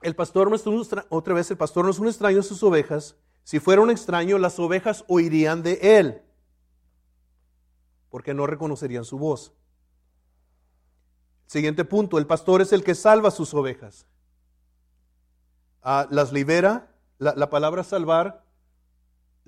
el 0.00 0.14
pastor 0.14 0.48
no 0.48 0.54
es 0.54 0.64
un, 0.64 0.86
otra 1.08 1.34
vez, 1.34 1.50
el 1.50 1.56
pastor 1.56 1.86
no 1.86 1.90
es 1.90 1.98
un 1.98 2.06
extraño 2.06 2.38
a 2.38 2.44
sus 2.44 2.62
ovejas. 2.62 3.16
Si 3.44 3.60
fuera 3.60 3.82
un 3.82 3.90
extraño, 3.90 4.38
las 4.38 4.58
ovejas 4.58 5.04
oirían 5.08 5.62
de 5.62 5.98
él, 5.98 6.22
porque 8.10 8.34
no 8.34 8.46
reconocerían 8.46 9.04
su 9.04 9.18
voz. 9.18 9.52
Siguiente 11.46 11.84
punto, 11.84 12.18
el 12.18 12.26
pastor 12.26 12.60
es 12.60 12.72
el 12.72 12.84
que 12.84 12.94
salva 12.94 13.30
sus 13.30 13.54
ovejas. 13.54 14.06
Ah, 15.82 16.06
las 16.10 16.32
libera, 16.32 16.94
la, 17.18 17.34
la 17.34 17.48
palabra 17.48 17.84
salvar 17.84 18.44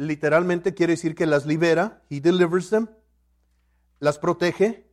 literalmente 0.00 0.73
quiere 0.73 0.94
decir 0.94 1.14
que 1.14 1.26
las 1.26 1.44
libera, 1.44 2.02
he 2.09 2.20
delivers 2.20 2.70
them, 2.70 2.88
las 3.99 4.18
protege, 4.18 4.90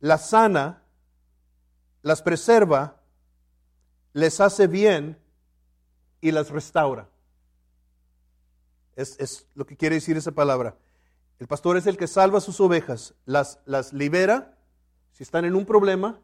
las 0.00 0.30
sana, 0.30 0.82
las 2.02 2.20
preserva, 2.22 3.00
les 4.14 4.40
hace 4.40 4.66
bien 4.66 5.16
y 6.20 6.32
las 6.32 6.50
restaura. 6.50 7.08
Es, 8.98 9.46
lo 9.54 9.64
que 9.64 9.76
quiere 9.76 9.94
decir 9.94 10.16
esa 10.16 10.32
palabra. 10.32 10.76
El 11.38 11.46
pastor 11.46 11.76
es 11.76 11.86
el 11.86 11.96
que 11.96 12.06
salva 12.06 12.40
sus 12.40 12.60
ovejas, 12.60 13.14
las, 13.24 13.60
las 13.64 13.92
libera, 13.92 14.58
si 15.12 15.22
están 15.22 15.44
en 15.44 15.54
un 15.54 15.64
problema, 15.64 16.20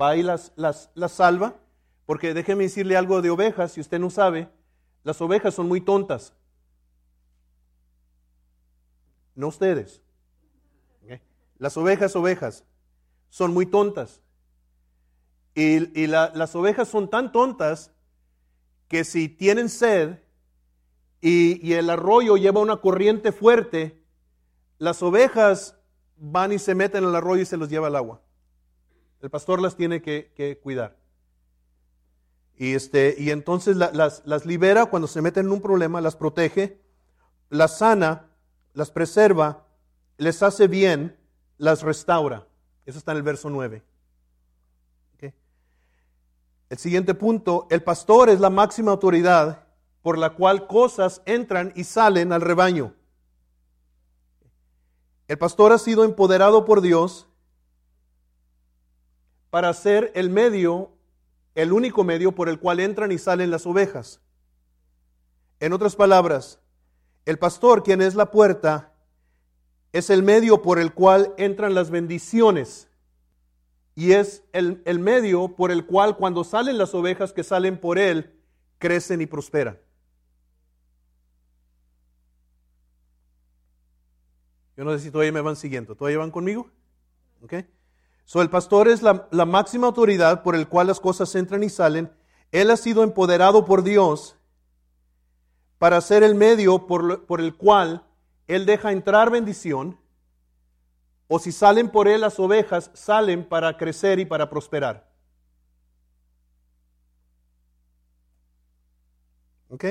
va 0.00 0.16
y 0.16 0.22
las, 0.22 0.52
las, 0.56 0.90
las 0.94 1.12
salva, 1.12 1.56
porque 2.06 2.32
déjeme 2.32 2.64
decirle 2.64 2.96
algo 2.96 3.20
de 3.20 3.30
ovejas, 3.30 3.72
si 3.72 3.80
usted 3.80 3.98
no 3.98 4.08
sabe, 4.08 4.48
las 5.04 5.20
ovejas 5.20 5.54
son 5.54 5.68
muy 5.68 5.80
tontas 5.80 6.32
no 9.36 9.48
ustedes. 9.48 10.02
Las 11.58 11.76
ovejas, 11.76 12.14
ovejas, 12.16 12.64
son 13.30 13.54
muy 13.54 13.66
tontas. 13.66 14.20
Y, 15.54 16.06
las 16.06 16.54
ovejas 16.54 16.88
son 16.88 17.08
tan 17.08 17.32
tontas 17.32 17.92
que 18.88 19.04
si 19.04 19.28
tienen 19.28 19.68
sed 19.68 20.18
y, 21.20 21.72
el 21.72 21.90
arroyo 21.90 22.36
lleva 22.36 22.60
una 22.60 22.76
corriente 22.76 23.32
fuerte, 23.32 24.02
las 24.78 25.02
ovejas 25.02 25.76
van 26.16 26.52
y 26.52 26.58
se 26.58 26.74
meten 26.74 27.04
en 27.04 27.10
el 27.10 27.16
arroyo 27.16 27.42
y 27.42 27.46
se 27.46 27.56
los 27.56 27.68
lleva 27.68 27.88
al 27.88 27.96
agua. 27.96 28.20
El 29.20 29.30
pastor 29.30 29.60
las 29.60 29.76
tiene 29.76 30.02
que, 30.02 30.60
cuidar. 30.62 30.96
Y, 32.56 32.74
este, 32.74 33.14
y 33.18 33.30
entonces 33.30 33.76
las, 33.76 34.22
las 34.24 34.46
libera 34.46 34.86
cuando 34.86 35.08
se 35.08 35.20
meten 35.20 35.46
en 35.46 35.52
un 35.52 35.60
problema, 35.60 36.00
las 36.00 36.16
protege, 36.16 36.80
las 37.50 37.78
sana 37.78 38.30
las 38.76 38.90
preserva, 38.90 39.64
les 40.18 40.42
hace 40.42 40.68
bien, 40.68 41.16
las 41.56 41.82
restaura. 41.82 42.46
Eso 42.84 42.98
está 42.98 43.12
en 43.12 43.16
el 43.16 43.22
verso 43.24 43.50
9. 43.50 43.82
El 46.68 46.78
siguiente 46.78 47.14
punto, 47.14 47.68
el 47.70 47.82
pastor 47.84 48.28
es 48.28 48.40
la 48.40 48.50
máxima 48.50 48.90
autoridad 48.90 49.65
por 50.06 50.18
la 50.18 50.34
cual 50.34 50.68
cosas 50.68 51.20
entran 51.24 51.72
y 51.74 51.82
salen 51.82 52.32
al 52.32 52.40
rebaño. 52.40 52.94
El 55.26 55.36
pastor 55.36 55.72
ha 55.72 55.78
sido 55.78 56.04
empoderado 56.04 56.64
por 56.64 56.80
Dios 56.80 57.26
para 59.50 59.74
ser 59.74 60.12
el 60.14 60.30
medio, 60.30 60.92
el 61.56 61.72
único 61.72 62.04
medio 62.04 62.30
por 62.30 62.48
el 62.48 62.60
cual 62.60 62.78
entran 62.78 63.10
y 63.10 63.18
salen 63.18 63.50
las 63.50 63.66
ovejas. 63.66 64.20
En 65.58 65.72
otras 65.72 65.96
palabras, 65.96 66.60
el 67.24 67.40
pastor, 67.40 67.82
quien 67.82 68.00
es 68.00 68.14
la 68.14 68.30
puerta, 68.30 68.92
es 69.92 70.08
el 70.08 70.22
medio 70.22 70.62
por 70.62 70.78
el 70.78 70.94
cual 70.94 71.34
entran 71.36 71.74
las 71.74 71.90
bendiciones. 71.90 72.86
Y 73.96 74.12
es 74.12 74.44
el, 74.52 75.00
medio 75.00 75.56
por 75.56 75.72
el 75.72 75.84
cual 75.84 76.16
cuando 76.16 76.44
salen 76.44 76.78
las 76.78 76.94
ovejas 76.94 77.32
que 77.32 77.42
salen 77.42 77.76
por 77.76 77.98
él, 77.98 78.38
crecen 78.78 79.20
y 79.20 79.26
prosperan. 79.26 79.80
Yo 84.76 84.84
no 84.84 84.92
sé 84.92 85.00
si 85.00 85.10
todavía 85.10 85.32
me 85.32 85.40
van 85.40 85.56
siguiendo. 85.56 85.94
¿Todavía 85.94 86.18
van 86.18 86.30
conmigo? 86.30 86.70
¿Ok? 87.42 87.54
So, 88.24 88.42
el 88.42 88.50
pastor 88.50 88.88
es 88.88 89.02
la, 89.02 89.46
máxima 89.46 89.86
autoridad 89.86 90.42
por 90.42 90.54
el 90.54 90.68
cual 90.68 90.88
las 90.88 91.00
cosas 91.00 91.34
entran 91.34 91.62
y 91.62 91.70
salen. 91.70 92.12
Él 92.52 92.70
ha 92.70 92.76
sido 92.76 93.02
empoderado 93.02 93.64
por 93.64 93.82
Dios 93.82 94.36
para 95.78 96.00
ser 96.00 96.22
el 96.22 96.34
medio 96.34 96.86
por, 96.86 97.24
por 97.26 97.40
el 97.40 97.56
cual 97.56 98.04
Él 98.46 98.66
deja 98.66 98.92
entrar 98.92 99.30
bendición. 99.30 99.98
O 101.28 101.38
si 101.38 101.52
salen 101.52 101.88
por 101.88 102.06
Él 102.08 102.20
las 102.20 102.38
ovejas, 102.38 102.90
salen 102.94 103.48
para 103.48 103.76
crecer 103.76 104.18
y 104.18 104.26
para 104.26 104.50
prosperar. 104.50 105.08
¿Ok? 109.68 109.84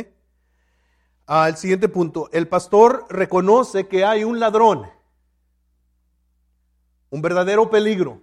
El 1.27 1.57
siguiente 1.57 1.89
punto. 1.89 2.29
El 2.31 2.47
pastor 2.47 3.05
reconoce 3.09 3.87
que 3.87 4.05
hay 4.05 4.23
un 4.23 4.39
ladrón, 4.39 4.89
un 7.09 7.21
verdadero 7.21 7.69
peligro, 7.69 8.21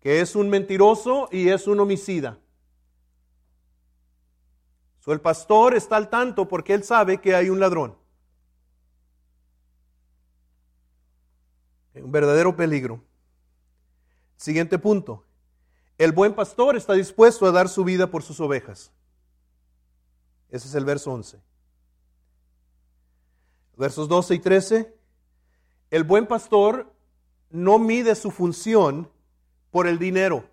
que 0.00 0.20
es 0.20 0.34
un 0.34 0.48
mentiroso 0.48 1.28
y 1.30 1.48
es 1.48 1.66
un 1.66 1.78
homicida. 1.78 2.38
So, 5.00 5.12
el 5.12 5.20
pastor 5.20 5.74
está 5.74 5.96
al 5.96 6.10
tanto 6.10 6.48
porque 6.48 6.74
él 6.74 6.82
sabe 6.82 7.20
que 7.20 7.36
hay 7.36 7.48
un 7.48 7.60
ladrón. 7.60 7.96
Un 11.94 12.10
verdadero 12.10 12.56
peligro. 12.56 13.00
Siguiente 14.36 14.78
punto. 14.78 15.24
El 15.96 16.10
buen 16.10 16.34
pastor 16.34 16.76
está 16.76 16.92
dispuesto 16.94 17.46
a 17.46 17.52
dar 17.52 17.68
su 17.68 17.84
vida 17.84 18.08
por 18.08 18.22
sus 18.24 18.40
ovejas. 18.40 18.90
Ese 20.50 20.68
es 20.68 20.74
el 20.74 20.84
verso 20.84 21.12
11. 21.12 21.40
Versos 23.76 24.08
12 24.08 24.34
y 24.34 24.38
13. 24.38 24.96
El 25.90 26.04
buen 26.04 26.26
pastor 26.26 26.92
no 27.50 27.78
mide 27.78 28.14
su 28.14 28.30
función 28.30 29.10
por 29.70 29.86
el 29.86 29.98
dinero. 29.98 30.44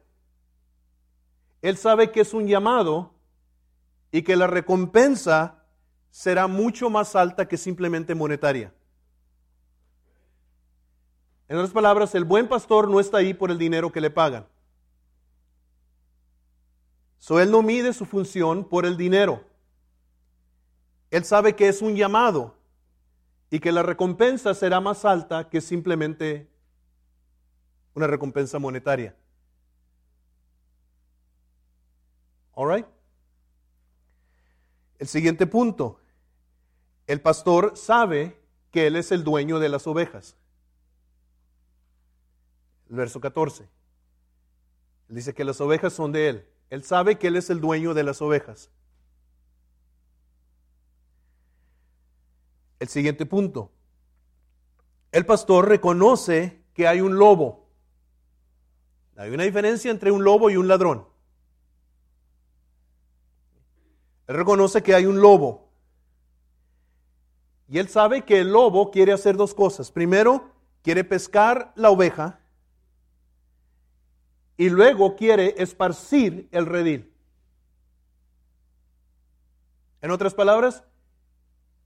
Él 1.62 1.78
sabe 1.78 2.12
que 2.12 2.22
es 2.22 2.34
un 2.34 2.48
llamado 2.48 3.14
y 4.12 4.24
que 4.24 4.36
la 4.36 4.48
recompensa 4.48 5.64
será 6.12 6.48
mucho 6.48 6.90
más 6.90 7.16
alta 7.16 7.48
que 7.48 7.58
simplemente 7.58 8.14
monetaria. 8.14 8.74
En 11.48 11.58
otras 11.58 11.72
palabras, 11.72 12.14
el 12.16 12.26
buen 12.26 12.48
pastor 12.48 12.90
no 12.90 13.00
está 13.00 13.18
ahí 13.18 13.34
por 13.34 13.50
el 13.52 13.58
dinero 13.58 13.92
que 13.92 14.02
le 14.02 14.10
pagan. 14.10 14.46
So, 17.18 17.40
él 17.40 17.50
no 17.52 17.62
mide 17.62 17.94
su 17.94 18.06
función 18.06 18.66
por 18.66 18.86
el 18.86 18.98
dinero. 18.98 19.44
Él 21.14 21.26
sabe 21.26 21.56
que 21.56 21.68
es 21.68 21.84
un 21.84 21.96
llamado 21.96 22.56
y 23.52 23.60
que 23.60 23.72
la 23.72 23.84
recompensa 23.84 24.56
será 24.56 24.82
más 24.82 25.06
alta 25.06 25.48
que 25.48 25.62
simplemente 25.62 26.50
una 27.94 28.08
recompensa 28.08 28.58
monetaria. 28.58 29.16
All 32.56 32.68
right? 32.68 32.88
El 34.98 35.08
siguiente 35.08 35.46
punto. 35.46 36.00
El 37.06 37.22
pastor 37.22 37.78
sabe 37.78 38.42
que 38.72 38.88
él 38.88 38.96
es 38.96 39.12
el 39.12 39.24
dueño 39.24 39.60
de 39.60 39.70
las 39.70 39.86
ovejas. 39.86 40.36
El 42.90 42.96
verso 42.96 43.22
14. 43.22 43.70
Él 45.10 45.16
dice 45.16 45.36
que 45.36 45.44
las 45.44 45.62
ovejas 45.62 45.94
son 45.94 46.12
de 46.12 46.30
él. 46.30 46.50
Él 46.72 46.84
sabe 46.84 47.20
que 47.20 47.28
Él 47.28 47.36
es 47.36 47.52
el 47.52 47.62
dueño 47.62 47.94
de 47.94 48.02
las 48.02 48.20
ovejas. 48.20 48.72
El 52.84 52.90
siguiente 52.90 53.26
punto. 53.26 53.72
El 55.14 55.26
pastor 55.26 55.70
reconoce 55.70 56.66
que 56.74 56.86
hay 56.86 57.00
un 57.00 57.16
lobo. 57.16 57.70
Hay 59.16 59.30
una 59.30 59.44
diferencia 59.44 59.90
entre 59.90 60.12
un 60.12 60.26
lobo 60.26 60.50
y 60.50 60.58
un 60.58 60.68
ladrón. 60.68 61.08
Él 64.28 64.36
reconoce 64.36 64.84
que 64.84 64.94
hay 64.94 65.06
un 65.06 65.22
lobo. 65.22 65.72
Y 67.70 67.80
él 67.80 67.88
sabe 67.88 68.26
que 68.26 68.42
el 68.42 68.52
lobo 68.52 68.92
quiere 68.92 69.14
hacer 69.14 69.38
dos 69.38 69.54
cosas. 69.54 69.90
Primero, 69.90 70.52
quiere 70.82 71.06
pescar 71.06 71.72
la 71.78 71.90
oveja 71.90 72.42
y 74.58 74.68
luego 74.68 75.16
quiere 75.16 75.56
esparcir 75.58 76.50
el 76.52 76.66
redil. 76.66 77.14
En 80.02 80.12
otras 80.12 80.34
palabras, 80.34 80.84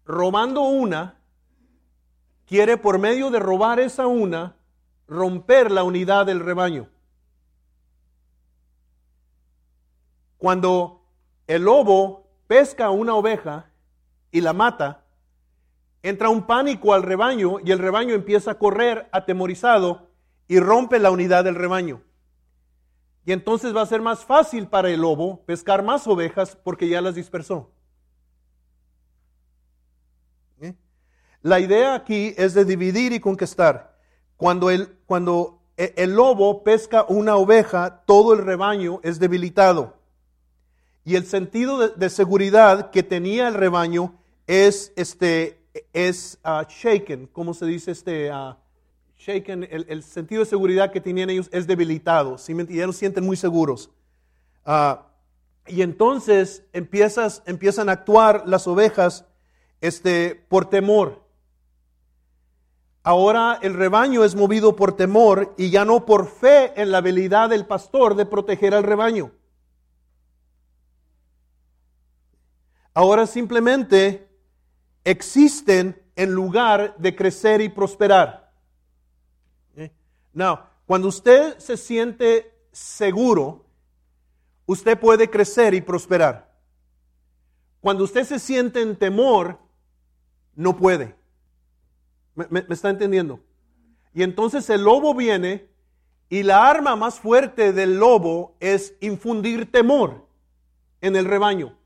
robando 0.08 0.62
una, 0.62 1.20
quiere 2.46 2.78
por 2.78 2.98
medio 2.98 3.30
de 3.30 3.40
robar 3.40 3.80
esa 3.80 4.08
una, 4.08 4.56
romper 5.08 5.70
la 5.70 5.84
unidad 5.84 6.26
del 6.26 6.40
rebaño. 6.40 6.90
Cuando 10.38 11.02
el 11.46 11.64
lobo 11.64 12.28
pesca 12.48 12.90
una 12.90 13.16
oveja 13.16 13.70
y 14.32 14.42
la 14.42 14.54
mata, 14.54 15.04
entra 16.04 16.30
un 16.30 16.48
pánico 16.48 16.94
al 16.94 17.04
rebaño 17.04 17.58
y 17.64 17.72
el 17.72 17.80
rebaño 17.80 18.14
empieza 18.14 18.52
a 18.52 18.58
correr 18.58 19.10
atemorizado 19.12 20.08
y 20.48 20.60
rompe 20.60 21.00
la 21.00 21.12
unidad 21.12 21.44
del 21.44 21.56
rebaño. 21.56 22.02
Y 23.26 23.34
entonces 23.34 23.76
va 23.76 23.82
a 23.82 23.88
ser 23.88 24.02
más 24.02 24.24
fácil 24.24 24.68
para 24.68 24.90
el 24.90 25.02
lobo 25.02 25.44
pescar 25.46 25.84
más 25.84 26.08
ovejas 26.08 26.56
porque 26.56 26.88
ya 26.88 27.02
las 27.02 27.16
dispersó. 27.16 27.72
La 31.48 31.62
idea 31.62 31.96
aquí 31.96 32.34
es 32.36 32.54
de 32.54 32.66
dividir 32.66 33.14
y 33.14 33.22
conquistar. 33.22 33.96
Cuando 34.36 34.70
el, 34.70 34.90
cuando 35.06 35.62
e, 35.78 35.94
el 35.96 36.14
lobo 36.14 36.62
pesca 36.62 37.06
una 37.08 37.38
oveja, 37.38 38.04
todo 38.06 38.34
el 38.34 38.44
rebaño 38.44 39.00
es 39.02 39.18
debilitado. 39.18 39.96
Y 41.06 41.16
el 41.16 41.26
sentido 41.26 41.88
de, 41.88 42.10
seguridad 42.10 42.92
que 42.92 43.02
tenía 43.02 43.48
el 43.48 43.54
rebaño 43.54 44.14
es, 44.46 44.92
este, 44.98 45.62
es 45.94 46.38
uh, 46.44 46.66
shaken, 46.68 47.28
¿cómo 47.28 47.54
se 47.54 47.66
dice? 47.66 47.92
Este, 47.92 48.30
uh, 48.30 48.56
shaken, 49.18 49.70
el, 49.72 50.04
sentido 50.04 50.44
de 50.44 50.50
seguridad 50.50 50.92
que 50.92 51.00
tenían 51.00 51.30
ellos 51.30 51.48
es 51.54 51.66
debilitado, 51.66 52.38
¿sí? 52.38 52.54
ya 52.68 52.86
no 52.86 52.92
sienten 52.92 53.26
muy 53.26 53.38
seguros. 53.38 53.90
Ah, 54.66 55.08
y 55.66 55.82
entonces 55.82 56.66
empiezas, 56.74 57.42
empiezan 57.46 57.88
a 57.88 57.94
actuar 57.94 58.44
las 58.46 58.68
ovejas 58.68 59.24
este, 59.80 60.36
por 60.50 60.70
temor. 60.70 61.26
Ahora 63.08 63.58
el 63.62 63.74
rebaño 63.74 64.26
es 64.26 64.36
movido 64.36 64.76
por 64.76 64.98
temor 64.98 65.54
y 65.58 65.70
ya 65.70 65.86
no 65.86 66.06
por 66.06 66.28
fe 66.28 66.74
en 66.76 66.92
la 66.92 66.98
habilidad 66.98 67.50
del 67.50 67.66
pastor 67.66 68.16
de 68.16 68.26
proteger 68.26 68.76
al 68.76 68.84
rebaño. 68.84 69.32
Ahora 72.94 73.26
simplemente 73.26 74.30
existen 75.06 76.04
en 76.18 76.34
lugar 76.34 76.98
de 76.98 77.16
crecer 77.16 77.62
y 77.62 77.70
prosperar. 77.70 78.52
No, 80.34 80.60
cuando 80.86 81.08
usted 81.08 81.58
se 81.60 81.78
siente 81.78 82.60
seguro, 82.74 83.68
usted 84.66 85.00
puede 85.00 85.30
crecer 85.30 85.74
y 85.74 85.80
prosperar. 85.80 86.54
Cuando 87.80 88.04
usted 88.04 88.26
se 88.26 88.38
siente 88.38 88.82
en 88.82 88.98
temor, 88.98 89.60
no 90.56 90.76
puede. 90.76 91.16
¿Me, 92.50 92.66
está 92.70 92.90
entendiendo? 92.90 93.40
Y 94.14 94.24
entonces 94.24 94.70
el 94.70 94.84
lobo 94.84 95.14
viene 95.14 95.70
y 96.30 96.44
la 96.44 96.70
arma 96.70 96.96
más 96.96 97.20
fuerte 97.20 97.74
del 97.74 98.00
lobo 98.00 98.56
es 98.60 98.96
infundir 99.02 99.72
temor 99.72 100.28
en 101.02 101.16
el 101.16 101.26
rebaño. 101.26 101.78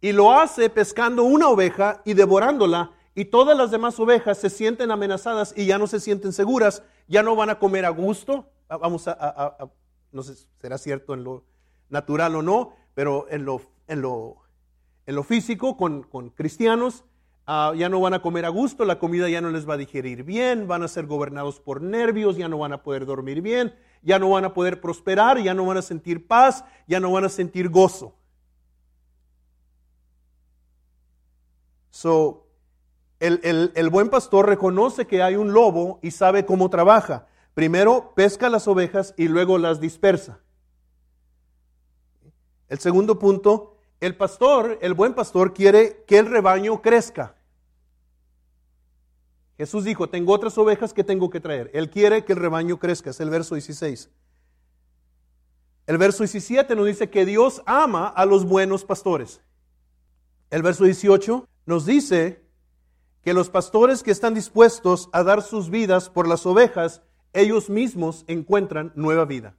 Y 0.00 0.12
lo 0.12 0.32
hace 0.32 0.68
pescando 0.68 1.22
una 1.22 1.48
oveja 1.48 2.02
y 2.04 2.14
devorándola 2.14 2.90
y 3.14 3.26
todas 3.26 3.56
las 3.56 3.70
demás 3.70 3.98
ovejas 4.00 4.38
se 4.38 4.50
sienten 4.50 4.90
amenazadas 4.90 5.54
y 5.56 5.66
ya 5.66 5.78
no 5.78 5.86
se 5.86 6.00
sienten 6.00 6.32
seguras, 6.32 6.82
ya 7.06 7.22
no 7.22 7.36
van 7.36 7.50
a 7.50 7.58
comer 7.58 7.84
a 7.84 7.90
gusto. 7.90 8.50
Ah, 8.68 8.76
vamos 8.76 9.06
a, 9.06 9.70
no 10.10 10.22
sé 10.22 10.34
será 10.60 10.78
cierto 10.78 11.14
en 11.14 11.22
lo 11.22 11.44
natural 11.90 12.34
o 12.34 12.42
no, 12.42 12.74
pero 12.94 13.26
en 13.30 13.44
lo, 13.44 13.60
en 13.86 14.02
lo, 14.02 14.36
en 15.06 15.14
lo 15.14 15.22
físico, 15.22 15.76
con, 15.76 16.02
cristianos, 16.30 17.04
ah, 17.46 17.72
ya 17.76 17.88
no 17.88 18.00
van 18.00 18.14
a 18.14 18.22
comer 18.22 18.44
a 18.44 18.48
gusto, 18.48 18.84
la 18.84 18.98
comida 18.98 19.28
ya 19.28 19.40
no 19.40 19.50
les 19.50 19.68
va 19.68 19.74
a 19.74 19.78
digerir 19.78 20.24
bien, 20.24 20.66
van 20.66 20.82
a 20.82 20.88
ser 20.88 21.06
gobernados 21.06 21.60
por 21.60 21.82
nervios, 21.82 22.36
ya 22.36 22.48
no 22.48 22.58
van 22.58 22.72
a 22.72 22.82
poder 22.82 23.06
dormir 23.06 23.40
bien, 23.42 23.74
ya 24.02 24.18
no 24.18 24.30
van 24.30 24.44
a 24.44 24.54
poder 24.54 24.80
prosperar, 24.80 25.38
ya 25.42 25.54
no 25.54 25.64
van 25.66 25.78
a 25.78 25.82
sentir 25.82 26.26
paz, 26.26 26.64
ya 26.86 27.00
no 27.00 27.10
van 27.12 27.24
a 27.24 27.28
sentir 27.28 27.68
gozo. 27.68 28.14
So, 31.90 32.44
el, 33.20 33.88
buen 33.90 34.10
pastor 34.10 34.48
reconoce 34.48 35.06
que 35.06 35.22
hay 35.22 35.36
un 35.36 35.52
lobo 35.52 36.00
y 36.02 36.10
sabe 36.10 36.44
cómo 36.44 36.68
trabaja. 36.68 37.26
Primero 37.54 38.12
pesca 38.14 38.48
las 38.48 38.66
ovejas 38.68 39.14
y 39.16 39.28
luego 39.28 39.58
las 39.58 39.80
dispersa. 39.80 40.40
El 42.68 42.78
segundo 42.80 43.18
punto, 43.18 43.73
el 44.00 44.16
pastor, 44.16 44.78
el 44.82 44.94
buen 44.94 45.14
pastor 45.14 45.54
quiere 45.54 46.04
que 46.06 46.18
el 46.18 46.26
rebaño 46.26 46.82
crezca. 46.82 47.36
Jesús 49.56 49.84
dijo, 49.84 50.08
tengo 50.08 50.32
otras 50.32 50.58
ovejas 50.58 50.92
que 50.92 51.04
tengo 51.04 51.30
que 51.30 51.40
traer. 51.40 51.70
Él 51.74 51.88
quiere 51.88 52.24
que 52.24 52.32
el 52.32 52.38
rebaño 52.38 52.78
crezca, 52.78 53.10
es 53.10 53.20
el 53.20 53.30
verso 53.30 53.54
16. 53.54 54.10
El 55.86 55.98
verso 55.98 56.24
17 56.24 56.74
nos 56.74 56.86
dice 56.86 57.10
que 57.10 57.24
Dios 57.24 57.62
ama 57.66 58.08
a 58.08 58.24
los 58.24 58.44
buenos 58.44 58.84
pastores. 58.84 59.40
El 60.50 60.62
verso 60.62 60.84
18 60.84 61.46
nos 61.66 61.86
dice 61.86 62.42
que 63.22 63.34
los 63.34 63.48
pastores 63.48 64.02
que 64.02 64.10
están 64.10 64.34
dispuestos 64.34 65.08
a 65.12 65.22
dar 65.22 65.42
sus 65.42 65.70
vidas 65.70 66.10
por 66.10 66.26
las 66.26 66.46
ovejas, 66.46 67.02
ellos 67.32 67.70
mismos 67.70 68.24
encuentran 68.28 68.92
nueva 68.94 69.24
vida. 69.24 69.56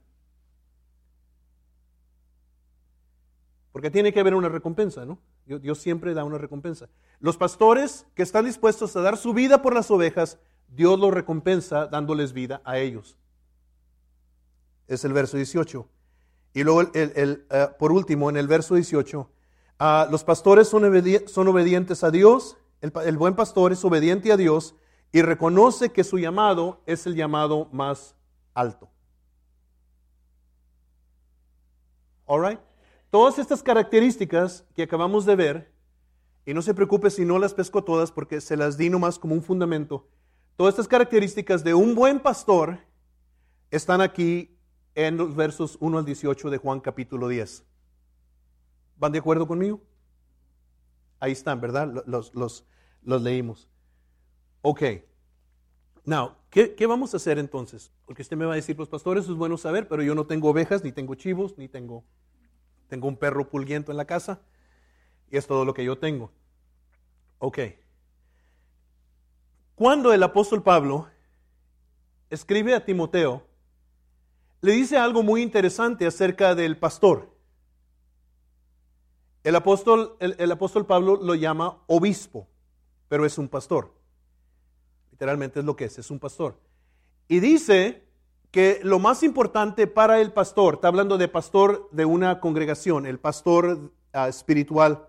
Porque 3.76 3.90
tiene 3.90 4.10
que 4.10 4.20
haber 4.20 4.34
una 4.34 4.48
recompensa, 4.48 5.04
¿no? 5.04 5.18
Dios, 5.44 5.76
siempre 5.76 6.14
da 6.14 6.24
una 6.24 6.38
recompensa. 6.38 6.88
Los 7.20 7.36
pastores 7.36 8.06
que 8.14 8.22
están 8.22 8.46
dispuestos 8.46 8.96
a 8.96 9.02
dar 9.02 9.18
su 9.18 9.34
vida 9.34 9.60
por 9.60 9.74
las 9.74 9.90
ovejas, 9.90 10.38
Dios 10.68 10.98
los 10.98 11.12
recompensa 11.12 11.86
dándoles 11.86 12.32
vida 12.32 12.62
a 12.64 12.78
ellos. 12.78 13.18
Es 14.88 15.04
el 15.04 15.12
verso 15.12 15.36
18. 15.36 15.86
Y 16.54 16.64
luego, 16.64 16.90
eh, 16.94 17.44
por 17.78 17.92
último, 17.92 18.30
en 18.30 18.38
el 18.38 18.48
verso 18.48 18.76
18, 18.76 19.30
ah, 19.78 20.08
los 20.10 20.24
pastores 20.24 20.68
son, 20.68 20.84
obedientes 21.46 22.02
a 22.02 22.10
Dios, 22.10 22.56
el, 22.80 22.94
el 23.04 23.18
buen 23.18 23.36
pastor 23.36 23.72
es 23.72 23.84
obediente 23.84 24.32
a 24.32 24.38
Dios 24.38 24.74
y 25.12 25.20
reconoce 25.20 25.92
que 25.92 26.02
su 26.02 26.18
llamado 26.18 26.80
es 26.86 27.06
el 27.06 27.14
llamado 27.14 27.68
más 27.72 28.16
alto. 28.54 28.88
All 32.24 32.40
right? 32.40 32.58
Todas 33.10 33.38
estas 33.38 33.62
características 33.62 34.64
que 34.74 34.82
acabamos 34.82 35.26
de 35.26 35.36
ver, 35.36 35.72
y 36.44 36.54
no 36.54 36.62
se 36.62 36.74
preocupe 36.74 37.10
si 37.10 37.24
no 37.24 37.38
las 37.38 37.54
pesco 37.54 37.82
todas 37.84 38.12
porque 38.12 38.40
se 38.40 38.56
las 38.56 38.76
di 38.76 38.90
nomás 38.90 39.18
como 39.18 39.34
un 39.34 39.42
fundamento, 39.42 40.08
todas 40.56 40.74
estas 40.74 40.88
características 40.88 41.64
de 41.64 41.74
un 41.74 41.94
buen 41.94 42.20
pastor 42.20 42.78
están 43.70 44.00
aquí 44.00 44.56
en 44.94 45.16
los 45.16 45.34
versos 45.34 45.76
1 45.80 45.98
al 45.98 46.04
18 46.04 46.50
de 46.50 46.58
Juan 46.58 46.80
capítulo 46.80 47.28
10. 47.28 47.64
¿Van 48.98 49.12
de 49.12 49.18
acuerdo 49.18 49.46
conmigo? 49.46 49.80
Ahí 51.20 51.32
están, 51.32 51.60
¿verdad? 51.60 52.02
Los, 52.06 52.34
los, 52.34 52.66
los 53.02 53.22
leímos. 53.22 53.68
Ok. 54.62 54.82
Now, 56.04 56.36
¿qué, 56.50 56.74
¿qué, 56.74 56.86
vamos 56.86 57.12
a 57.12 57.18
hacer 57.18 57.38
entonces? 57.38 57.92
Porque 58.04 58.22
usted 58.22 58.36
me 58.36 58.46
va 58.46 58.52
a 58.52 58.56
decir, 58.56 58.76
pues 58.76 58.88
pastores, 58.88 59.24
es 59.24 59.34
bueno 59.34 59.58
saber, 59.58 59.88
pero 59.88 60.02
yo 60.02 60.14
no 60.14 60.26
tengo 60.26 60.50
ovejas, 60.50 60.84
ni 60.84 60.92
tengo 60.92 61.14
chivos, 61.14 61.58
ni 61.58 61.68
tengo 61.68 62.04
tengo 62.88 63.08
un 63.08 63.16
perro 63.16 63.48
pulguiento 63.48 63.90
en 63.90 63.96
la 63.96 64.04
casa 64.04 64.40
y 65.30 65.36
es 65.36 65.46
todo 65.46 65.64
lo 65.64 65.74
que 65.74 65.84
yo 65.84 65.98
tengo. 65.98 66.30
Ok. 67.38 67.58
Cuando 69.74 70.12
el 70.12 70.22
apóstol 70.22 70.62
Pablo 70.62 71.08
escribe 72.30 72.74
a 72.74 72.84
Timoteo, 72.84 73.46
le 74.62 74.72
dice 74.72 74.96
algo 74.96 75.22
muy 75.22 75.42
interesante 75.42 76.06
acerca 76.06 76.54
del 76.54 76.78
pastor. 76.78 77.30
El 79.44 79.54
apóstol, 79.54 80.16
el, 80.18 80.50
apóstol 80.50 80.86
Pablo 80.86 81.16
lo 81.22 81.34
llama 81.34 81.82
obispo, 81.86 82.48
pero 83.08 83.24
es 83.24 83.38
un 83.38 83.48
pastor. 83.48 83.92
Literalmente 85.12 85.60
es 85.60 85.64
lo 85.64 85.76
que 85.76 85.84
es, 85.84 85.98
es 85.98 86.10
un 86.10 86.18
pastor. 86.18 86.58
Y 87.28 87.38
dice 87.38 88.05
que 88.56 88.80
lo 88.82 88.98
más 88.98 89.22
importante 89.22 89.86
para 89.86 90.18
el 90.18 90.32
pastor, 90.32 90.76
está 90.76 90.88
hablando 90.88 91.18
de 91.18 91.28
pastor 91.28 91.90
de 91.92 92.06
una 92.06 92.40
congregación, 92.40 93.04
el 93.04 93.18
pastor 93.18 93.92
ah, 94.14 94.28
espiritual 94.28 95.08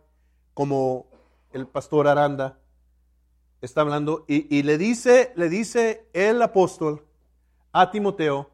como 0.54 1.08
el 1.54 1.66
pastor 1.66 2.10
Aranda, 2.10 2.60
está 3.62 3.80
hablando 3.80 4.26
y, 4.28 4.64
le 4.64 4.78
dice, 4.78 5.32
le 5.38 5.48
dice 5.48 6.10
el 6.12 6.42
apóstol 6.42 7.06
a 7.72 7.90
Timoteo, 7.90 8.50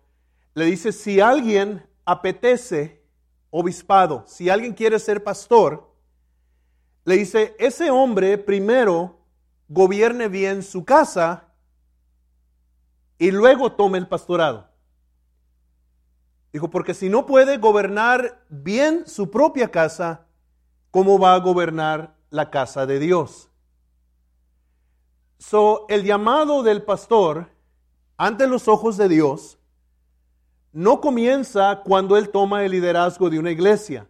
le 0.54 0.66
dice, 0.66 0.92
si 0.92 1.20
alguien 1.20 1.84
apetece 2.06 3.02
obispado, 3.50 4.24
si 4.28 4.52
alguien 4.52 4.76
quiere 4.76 5.00
ser 5.00 5.24
pastor, 5.24 5.90
le 7.04 7.18
dice, 7.18 7.56
ese 7.58 7.90
hombre 7.90 8.38
primero 8.38 9.18
gobierne 9.70 10.28
bien 10.28 10.62
su 10.62 10.86
casa 10.86 11.48
y 13.18 13.32
luego 13.32 13.72
tome 13.72 13.98
el 13.98 14.08
pastorado. 14.08 14.72
Dijo, 16.54 16.70
porque 16.70 16.94
si 16.94 17.10
no 17.10 17.26
puede 17.26 17.58
gobernar 17.58 18.46
bien 18.48 19.08
su 19.08 19.32
propia 19.32 19.72
casa, 19.72 20.28
¿cómo 20.92 21.18
va 21.18 21.34
a 21.34 21.40
gobernar 21.40 22.16
la 22.30 22.52
casa 22.52 22.86
de 22.86 23.00
Dios? 23.00 23.50
So, 25.40 25.88
el 25.90 26.04
llamado 26.04 26.62
del 26.62 26.84
pastor 26.84 27.50
ante 28.18 28.46
los 28.46 28.68
ojos 28.68 28.98
de 28.98 29.10
Dios 29.10 29.58
no 30.72 31.02
comienza 31.02 31.82
cuando 31.84 32.18
él 32.18 32.30
toma 32.30 32.64
el 32.64 32.72
liderazgo 32.72 33.32
de 33.32 33.40
una 33.40 33.50
iglesia. 33.50 34.08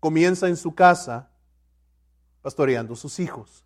Comienza 0.00 0.48
en 0.48 0.56
su 0.56 0.74
casa 0.74 1.30
pastoreando 2.42 2.96
sus 2.96 3.20
hijos. 3.20 3.64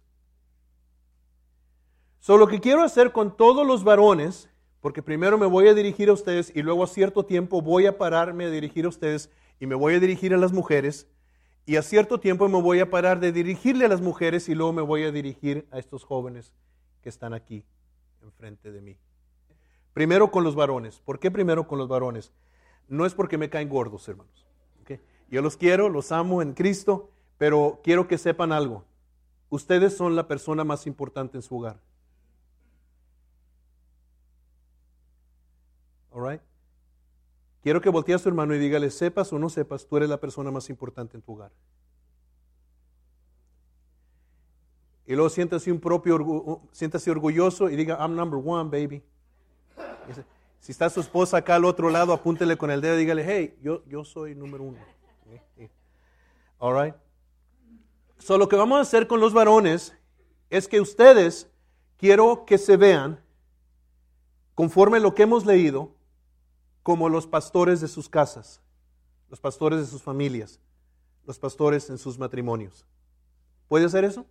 So, 2.21 2.37
lo 2.37 2.47
que 2.47 2.61
quiero 2.61 2.83
hacer 2.83 3.11
con 3.11 3.35
todos 3.35 3.67
los 3.67 3.85
varones 3.85 4.51
porque 4.87 5.03
primero 5.03 5.37
me 5.37 5.47
voy 5.47 5.67
a 5.67 5.75
dirigir 5.75 6.11
a 6.11 6.13
ustedes 6.13 6.53
y 6.55 6.63
luego 6.63 6.85
a 6.85 6.87
cierto 6.87 7.25
tiempo 7.25 7.61
voy 7.61 7.87
a 7.87 7.99
pararme 7.99 8.45
a 8.45 8.51
dirigir 8.51 8.85
a 8.85 8.89
ustedes 8.89 9.31
y 9.59 9.67
me 9.67 9.75
voy 9.75 9.95
a 9.95 9.99
dirigir 9.99 10.33
a 10.33 10.37
las 10.37 10.53
mujeres 10.53 11.09
y 11.65 11.75
a 11.75 11.83
cierto 11.83 12.21
tiempo 12.21 12.49
me 12.49 12.63
voy 12.63 12.79
a 12.79 12.89
parar 12.89 13.19
de 13.19 13.33
dirigirle 13.33 13.87
a 13.87 13.89
las 13.89 14.01
mujeres 14.01 14.49
y 14.49 14.55
luego 14.55 14.73
me 14.73 14.83
voy 14.83 15.03
a 15.03 15.11
dirigir 15.11 15.67
a 15.73 15.81
estos 15.81 16.05
jóvenes 16.05 16.55
que 17.03 17.09
están 17.09 17.35
aquí 17.35 17.65
enfrente 18.23 18.71
de 18.71 18.81
mí. 18.81 18.97
Primero 19.93 20.31
con 20.31 20.45
los 20.45 20.55
varones. 20.55 21.01
¿Por 21.01 21.19
qué 21.19 21.33
primero 21.33 21.67
con 21.67 21.79
los 21.79 21.89
varones? 21.89 22.31
No 22.87 23.07
es 23.07 23.15
porque 23.15 23.39
me 23.39 23.51
caen 23.51 23.69
gordos, 23.69 24.07
hermanos. 24.07 24.47
Yo 25.29 25.43
los 25.43 25.57
quiero, 25.57 25.89
los 25.89 26.13
amo 26.13 26.43
en 26.43 26.55
Cristo, 26.55 27.11
pero 27.39 27.81
quiero 27.83 28.07
que 28.07 28.19
sepan 28.19 28.53
algo. 28.53 28.85
Ustedes 29.49 29.97
son 29.97 30.15
la 30.15 30.29
persona 30.29 30.63
más 30.63 30.87
importante 30.87 31.39
en 31.39 31.43
su 31.43 31.57
hogar. 31.57 31.81
Quiero 37.63 37.81
que 37.81 37.91
voltee 37.91 38.15
a 38.15 38.19
su 38.19 38.29
hermano 38.29 38.55
y 38.55 38.59
dígale, 38.59 38.91
sepas 38.91 39.33
o 39.33 39.39
no 39.39 39.49
sepas, 39.49 39.87
tú 39.87 39.97
eres 39.97 40.09
la 40.09 40.19
persona 40.19 40.51
más 40.51 40.71
importante 40.71 41.17
en 41.17 41.23
tu 41.23 41.33
hogar. 41.33 41.51
Y 45.07 45.15
luego 45.15 45.29
siéntase 45.29 45.71
un 45.71 45.81
propio, 45.81 46.63
siéntase 46.73 47.11
orgulloso 47.11 47.69
y 47.69 47.77
diga, 47.77 47.97
I'm 48.01 48.15
number 48.15 48.41
one, 48.45 48.71
baby. 48.71 49.03
Si 50.61 50.73
está 50.73 50.91
su 50.91 51.01
esposa 51.01 51.39
acá 51.39 51.57
al 51.57 51.65
otro 51.65 51.91
lado, 51.91 52.13
apúntele 52.13 52.57
con 52.57 52.71
el 52.71 52.81
dedo 52.81 52.97
y 52.97 52.99
dígale, 52.99 53.25
hey, 53.25 53.59
yo, 53.63 53.85
yo 53.87 54.05
soy 54.05 54.35
número 54.35 54.65
uno. 54.65 54.79
All 56.59 56.85
right. 56.85 56.95
So, 58.19 58.39
lo 58.39 58.49
que 58.49 58.57
vamos 58.57 58.79
a 58.79 58.81
hacer 58.81 59.07
con 59.07 59.21
los 59.21 59.33
varones 59.33 59.97
es 60.51 60.67
que 60.67 60.81
ustedes 60.81 61.51
quiero 61.99 62.45
que 62.47 62.59
se 62.59 62.77
vean 62.77 63.21
conforme 64.55 65.01
lo 65.01 65.15
que 65.15 65.25
hemos 65.25 65.45
leído 65.45 65.96
como 66.87 67.09
los 67.09 67.27
pastores 67.27 67.81
de 67.81 67.89
sus 67.89 68.09
casas, 68.09 68.61
los 69.29 69.41
pastores 69.41 69.81
de 69.81 69.87
sus 69.87 70.01
familias, 70.01 70.61
los 71.25 71.37
pastores 71.37 71.91
en 71.91 71.99
sus 71.99 72.17
matrimonios. 72.17 72.87
¿Puede 73.67 73.87
hacer 73.87 74.05
eso? 74.05 74.25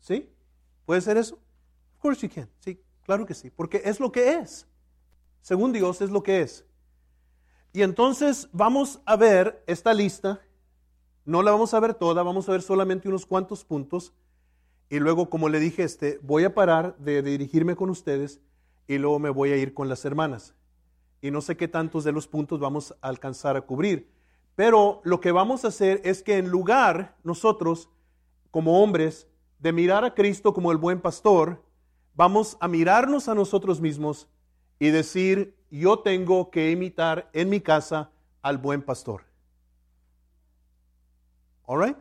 ¿Sí? 0.00 0.26
¿Puede 0.86 1.02
ser 1.02 1.18
eso? 1.18 1.34
Of 1.34 2.00
course 2.00 2.26
you 2.26 2.32
can. 2.34 2.48
Sí, 2.60 2.80
claro 3.02 3.26
que 3.26 3.34
sí, 3.34 3.50
porque 3.50 3.82
es 3.84 4.00
lo 4.00 4.10
que 4.10 4.38
es. 4.38 4.66
Según 5.42 5.74
Dios 5.74 6.00
es 6.00 6.08
lo 6.08 6.22
que 6.22 6.40
es. 6.40 6.64
Y 7.74 7.82
entonces 7.82 8.48
vamos 8.52 9.02
a 9.04 9.16
ver 9.16 9.62
esta 9.66 9.92
lista. 9.92 10.40
No 11.26 11.42
la 11.42 11.50
vamos 11.50 11.74
a 11.74 11.80
ver 11.80 11.92
toda, 11.92 12.22
vamos 12.22 12.48
a 12.48 12.52
ver 12.52 12.62
solamente 12.62 13.06
unos 13.06 13.26
cuantos 13.26 13.66
puntos. 13.66 14.14
Y 14.88 14.98
luego, 14.98 15.28
como 15.28 15.50
le 15.50 15.60
dije, 15.60 15.82
este, 15.82 16.18
voy 16.22 16.44
a 16.44 16.54
parar 16.54 16.96
de 16.96 17.20
dirigirme 17.20 17.76
con 17.76 17.90
ustedes 17.90 18.40
y 18.88 18.98
luego 18.98 19.20
me 19.20 19.30
voy 19.30 19.52
a 19.52 19.56
ir 19.56 19.74
con 19.74 19.88
las 19.88 20.04
hermanas. 20.04 20.54
Y 21.20 21.30
no 21.30 21.40
sé 21.40 21.56
qué 21.56 21.68
tantos 21.68 22.04
de 22.04 22.12
los 22.12 22.26
puntos 22.26 22.58
vamos 22.58 22.96
a 23.02 23.08
alcanzar 23.08 23.56
a 23.56 23.60
cubrir. 23.60 24.10
Pero 24.56 25.00
lo 25.04 25.20
que 25.20 25.30
vamos 25.30 25.64
a 25.64 25.68
hacer 25.68 26.00
es 26.04 26.22
que 26.22 26.38
en 26.38 26.48
lugar 26.48 27.16
nosotros, 27.22 27.90
como 28.50 28.82
hombres, 28.82 29.28
de 29.58 29.72
mirar 29.72 30.04
a 30.04 30.14
Cristo 30.14 30.54
como 30.54 30.72
el 30.72 30.78
buen 30.78 31.00
pastor, 31.00 31.62
vamos 32.14 32.56
a 32.60 32.66
mirarnos 32.66 33.28
a 33.28 33.34
nosotros 33.34 33.80
mismos 33.80 34.28
y 34.78 34.88
decir, 34.88 35.56
yo 35.70 35.98
tengo 35.98 36.50
que 36.50 36.70
imitar 36.70 37.28
en 37.32 37.50
mi 37.50 37.60
casa 37.60 38.10
al 38.42 38.58
buen 38.58 38.82
pastor. 38.82 39.22
¿All 41.66 41.84
right? 41.84 41.96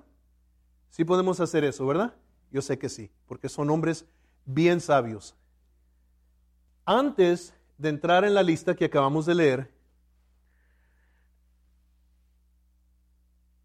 Sí 0.89 1.03
podemos 1.03 1.39
hacer 1.41 1.63
eso, 1.63 1.85
¿verdad? 1.85 2.15
Yo 2.51 2.61
sé 2.61 2.79
que 2.79 2.87
sí, 2.87 3.11
porque 3.27 3.49
son 3.49 3.69
hombres 3.69 4.05
bien 4.45 4.79
sabios. 4.79 5.35
Antes 6.89 7.53
de 7.77 7.89
entrar 7.89 8.23
en 8.23 8.33
la 8.33 8.41
lista 8.41 8.73
que 8.73 8.85
acabamos 8.85 9.25
de 9.25 9.35
leer, 9.35 9.69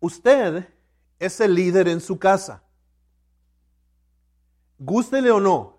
usted 0.01 0.69
es 1.21 1.41
el 1.41 1.55
líder 1.55 1.87
en 1.87 2.01
su 2.01 2.19
casa. 2.19 2.65
gústele 4.77 5.31
o 5.31 5.39
no, 5.39 5.79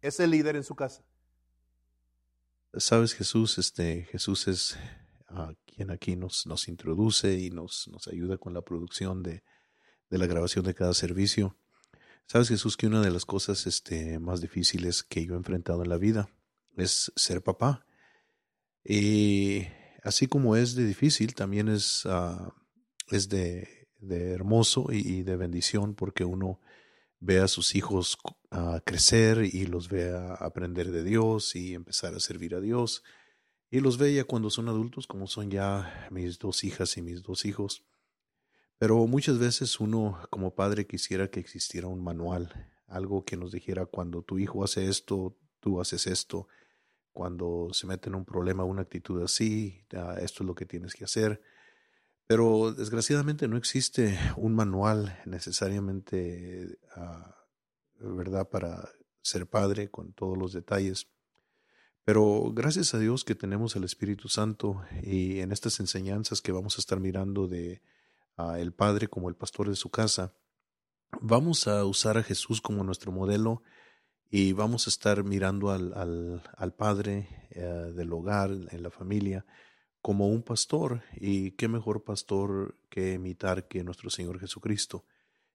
es 0.00 0.20
el 0.20 0.30
líder 0.30 0.54
en 0.54 0.62
su 0.62 0.76
casa. 0.76 1.02
Sabes, 2.74 3.12
Jesús, 3.12 3.58
este, 3.58 4.04
Jesús 4.04 4.46
es 4.46 4.78
a 5.26 5.52
quien 5.66 5.90
aquí 5.90 6.14
nos, 6.14 6.46
nos 6.46 6.68
introduce 6.68 7.34
y 7.34 7.50
nos, 7.50 7.88
nos 7.88 8.06
ayuda 8.06 8.38
con 8.38 8.54
la 8.54 8.62
producción 8.62 9.24
de, 9.24 9.42
de 10.10 10.18
la 10.18 10.26
grabación 10.26 10.64
de 10.64 10.74
cada 10.74 10.94
servicio. 10.94 11.56
Sabes, 12.30 12.50
Jesús, 12.50 12.76
que 12.76 12.86
una 12.86 13.00
de 13.00 13.10
las 13.10 13.24
cosas 13.24 13.66
este, 13.66 14.18
más 14.18 14.42
difíciles 14.42 15.02
que 15.02 15.24
yo 15.24 15.32
he 15.32 15.38
enfrentado 15.38 15.82
en 15.82 15.88
la 15.88 15.96
vida 15.96 16.28
es 16.76 17.10
ser 17.16 17.42
papá. 17.42 17.86
Y 18.84 19.62
así 20.04 20.26
como 20.26 20.54
es 20.54 20.74
de 20.74 20.84
difícil, 20.84 21.34
también 21.34 21.70
es, 21.70 22.04
uh, 22.04 22.52
es 23.10 23.30
de, 23.30 23.88
de, 24.00 24.32
hermoso 24.32 24.88
y, 24.92 25.22
de 25.22 25.36
bendición 25.36 25.94
porque 25.94 26.26
uno 26.26 26.60
ve 27.18 27.38
a 27.38 27.48
sus 27.48 27.74
hijos 27.74 28.18
uh, 28.50 28.80
crecer 28.84 29.48
y 29.50 29.64
los 29.64 29.88
ve 29.88 30.14
a 30.14 30.34
aprender 30.34 30.90
de 30.90 31.04
Dios 31.04 31.56
y 31.56 31.72
empezar 31.72 32.14
a 32.14 32.20
servir 32.20 32.54
a 32.54 32.60
Dios. 32.60 33.04
Y 33.70 33.80
los 33.80 33.96
ve 33.96 34.12
ya 34.12 34.24
cuando 34.24 34.50
son 34.50 34.68
adultos, 34.68 35.06
como 35.06 35.28
son 35.28 35.50
ya 35.50 36.06
mis 36.10 36.38
dos 36.38 36.62
hijas 36.62 36.94
y 36.98 37.00
mis 37.00 37.22
dos 37.22 37.46
hijos. 37.46 37.86
Pero 38.78 39.06
muchas 39.06 39.38
veces 39.38 39.80
uno 39.80 40.20
como 40.30 40.54
padre 40.54 40.86
quisiera 40.86 41.28
que 41.28 41.40
existiera 41.40 41.88
un 41.88 42.02
manual, 42.02 42.70
algo 42.86 43.24
que 43.24 43.36
nos 43.36 43.52
dijera 43.52 43.86
cuando 43.86 44.22
tu 44.22 44.38
hijo 44.38 44.62
hace 44.62 44.88
esto, 44.88 45.36
tú 45.60 45.80
haces 45.80 46.06
esto, 46.06 46.46
cuando 47.12 47.70
se 47.72 47.88
mete 47.88 48.08
en 48.08 48.14
un 48.14 48.24
problema, 48.24 48.62
una 48.62 48.82
actitud 48.82 49.22
así, 49.22 49.84
esto 50.20 50.44
es 50.44 50.46
lo 50.46 50.54
que 50.54 50.66
tienes 50.66 50.94
que 50.94 51.04
hacer. 51.04 51.42
Pero 52.28 52.72
desgraciadamente 52.72 53.48
no 53.48 53.56
existe 53.56 54.16
un 54.36 54.54
manual 54.54 55.18
necesariamente, 55.26 56.78
uh, 56.96 58.14
¿verdad?, 58.16 58.48
para 58.48 58.88
ser 59.22 59.48
padre 59.48 59.90
con 59.90 60.12
todos 60.12 60.38
los 60.38 60.52
detalles. 60.52 61.08
Pero 62.04 62.52
gracias 62.54 62.94
a 62.94 62.98
Dios 62.98 63.24
que 63.24 63.34
tenemos 63.34 63.74
el 63.76 63.84
Espíritu 63.84 64.28
Santo 64.28 64.82
y 65.02 65.40
en 65.40 65.52
estas 65.52 65.80
enseñanzas 65.80 66.40
que 66.40 66.52
vamos 66.52 66.78
a 66.78 66.80
estar 66.80 67.00
mirando 67.00 67.48
de 67.48 67.82
uh, 68.38 68.54
el 68.54 68.72
Padre 68.72 69.08
como 69.08 69.28
el 69.28 69.34
pastor 69.34 69.68
de 69.68 69.76
su 69.76 69.90
casa, 69.90 70.32
vamos 71.20 71.68
a 71.68 71.84
usar 71.84 72.18
a 72.18 72.22
Jesús 72.22 72.60
como 72.60 72.84
nuestro 72.84 73.12
modelo 73.12 73.62
y 74.30 74.52
vamos 74.52 74.86
a 74.86 74.90
estar 74.90 75.24
mirando 75.24 75.70
al, 75.70 75.92
al, 75.94 76.42
al 76.56 76.74
Padre 76.74 77.48
eh, 77.50 77.62
del 77.94 78.12
hogar, 78.12 78.50
en 78.50 78.82
la 78.82 78.90
familia, 78.90 79.46
como 80.02 80.28
un 80.28 80.42
pastor. 80.42 81.02
Y 81.16 81.52
qué 81.52 81.68
mejor 81.68 82.04
pastor 82.04 82.76
que 82.90 83.14
imitar 83.14 83.68
que 83.68 83.82
nuestro 83.82 84.10
Señor 84.10 84.38
Jesucristo. 84.38 85.04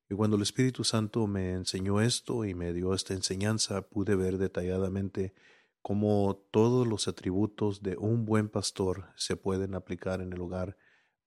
Y 0.09 0.15
cuando 0.15 0.37
el 0.37 0.41
Espíritu 0.41 0.83
Santo 0.83 1.27
me 1.27 1.51
enseñó 1.53 2.01
esto 2.01 2.45
y 2.45 2.55
me 2.55 2.73
dio 2.73 2.93
esta 2.93 3.13
enseñanza, 3.13 3.83
pude 3.83 4.15
ver 4.15 4.37
detalladamente 4.37 5.33
cómo 5.81 6.43
todos 6.51 6.87
los 6.87 7.07
atributos 7.07 7.83
de 7.83 7.95
un 7.97 8.25
buen 8.25 8.49
pastor 8.49 9.09
se 9.15 9.35
pueden 9.35 9.75
aplicar 9.75 10.21
en 10.21 10.33
el 10.33 10.41
hogar 10.41 10.77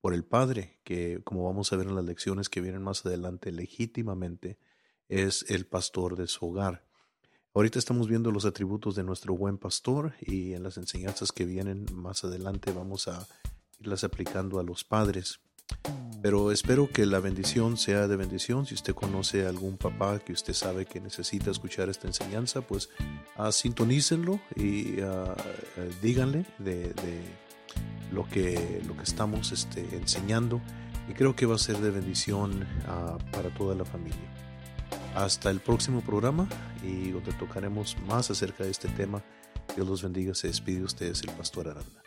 por 0.06 0.14
el 0.14 0.22
Padre, 0.22 0.78
que 0.84 1.20
como 1.24 1.42
vamos 1.42 1.72
a 1.72 1.76
ver 1.76 1.88
en 1.88 1.96
las 1.96 2.04
lecciones 2.04 2.48
que 2.48 2.60
vienen 2.60 2.80
más 2.80 3.04
adelante, 3.04 3.50
legítimamente 3.50 4.56
es 5.08 5.44
el 5.48 5.66
pastor 5.66 6.14
de 6.14 6.28
su 6.28 6.46
hogar. 6.46 6.86
Ahorita 7.54 7.80
estamos 7.80 8.06
viendo 8.06 8.30
los 8.30 8.44
atributos 8.44 8.94
de 8.94 9.02
nuestro 9.02 9.36
buen 9.36 9.58
pastor 9.58 10.14
y 10.20 10.52
en 10.52 10.62
las 10.62 10.76
enseñanzas 10.76 11.32
que 11.32 11.44
vienen 11.44 11.86
más 11.92 12.22
adelante 12.22 12.70
vamos 12.70 13.08
a 13.08 13.26
irlas 13.80 14.04
aplicando 14.04 14.60
a 14.60 14.62
los 14.62 14.84
padres. 14.84 15.40
Pero 16.22 16.52
espero 16.52 16.88
que 16.88 17.04
la 17.04 17.18
bendición 17.18 17.76
sea 17.76 18.06
de 18.06 18.14
bendición. 18.14 18.64
Si 18.64 18.74
usted 18.74 18.94
conoce 18.94 19.44
a 19.44 19.48
algún 19.48 19.76
papá 19.76 20.20
que 20.20 20.32
usted 20.32 20.54
sabe 20.54 20.86
que 20.86 21.00
necesita 21.00 21.50
escuchar 21.50 21.88
esta 21.88 22.06
enseñanza, 22.06 22.60
pues 22.60 22.90
uh, 23.38 23.50
sintonícenlo 23.50 24.38
y 24.54 25.00
uh, 25.00 25.34
díganle 26.00 26.46
de, 26.60 26.94
de, 26.94 27.45
lo, 28.12 28.28
que, 28.28 28.82
lo 28.86 28.96
que 28.96 29.02
estamos 29.02 29.52
este, 29.52 29.80
enseñando. 29.96 30.60
Y 31.08 31.12
creo 31.12 31.36
que 31.36 31.46
va 31.46 31.54
a 31.54 31.58
ser 31.58 31.78
de 31.78 31.90
bendición 31.90 32.66
uh, 32.84 33.18
para 33.30 33.50
toda 33.50 33.74
la 33.74 33.84
familia. 33.84 34.18
Hasta 35.14 35.50
el 35.50 35.60
próximo 35.60 36.00
programa 36.00 36.48
y 36.82 37.10
donde 37.10 37.32
tocaremos 37.32 37.96
más 38.06 38.30
acerca 38.30 38.64
de 38.64 38.70
este 38.70 38.88
tema. 38.88 39.22
Dios 39.74 39.86
los 39.86 40.02
bendiga. 40.02 40.34
Se 40.34 40.48
despide 40.48 40.78
de 40.78 40.84
ustedes 40.84 41.22
el 41.22 41.30
pastor 41.30 41.68
Aranda. 41.68 42.05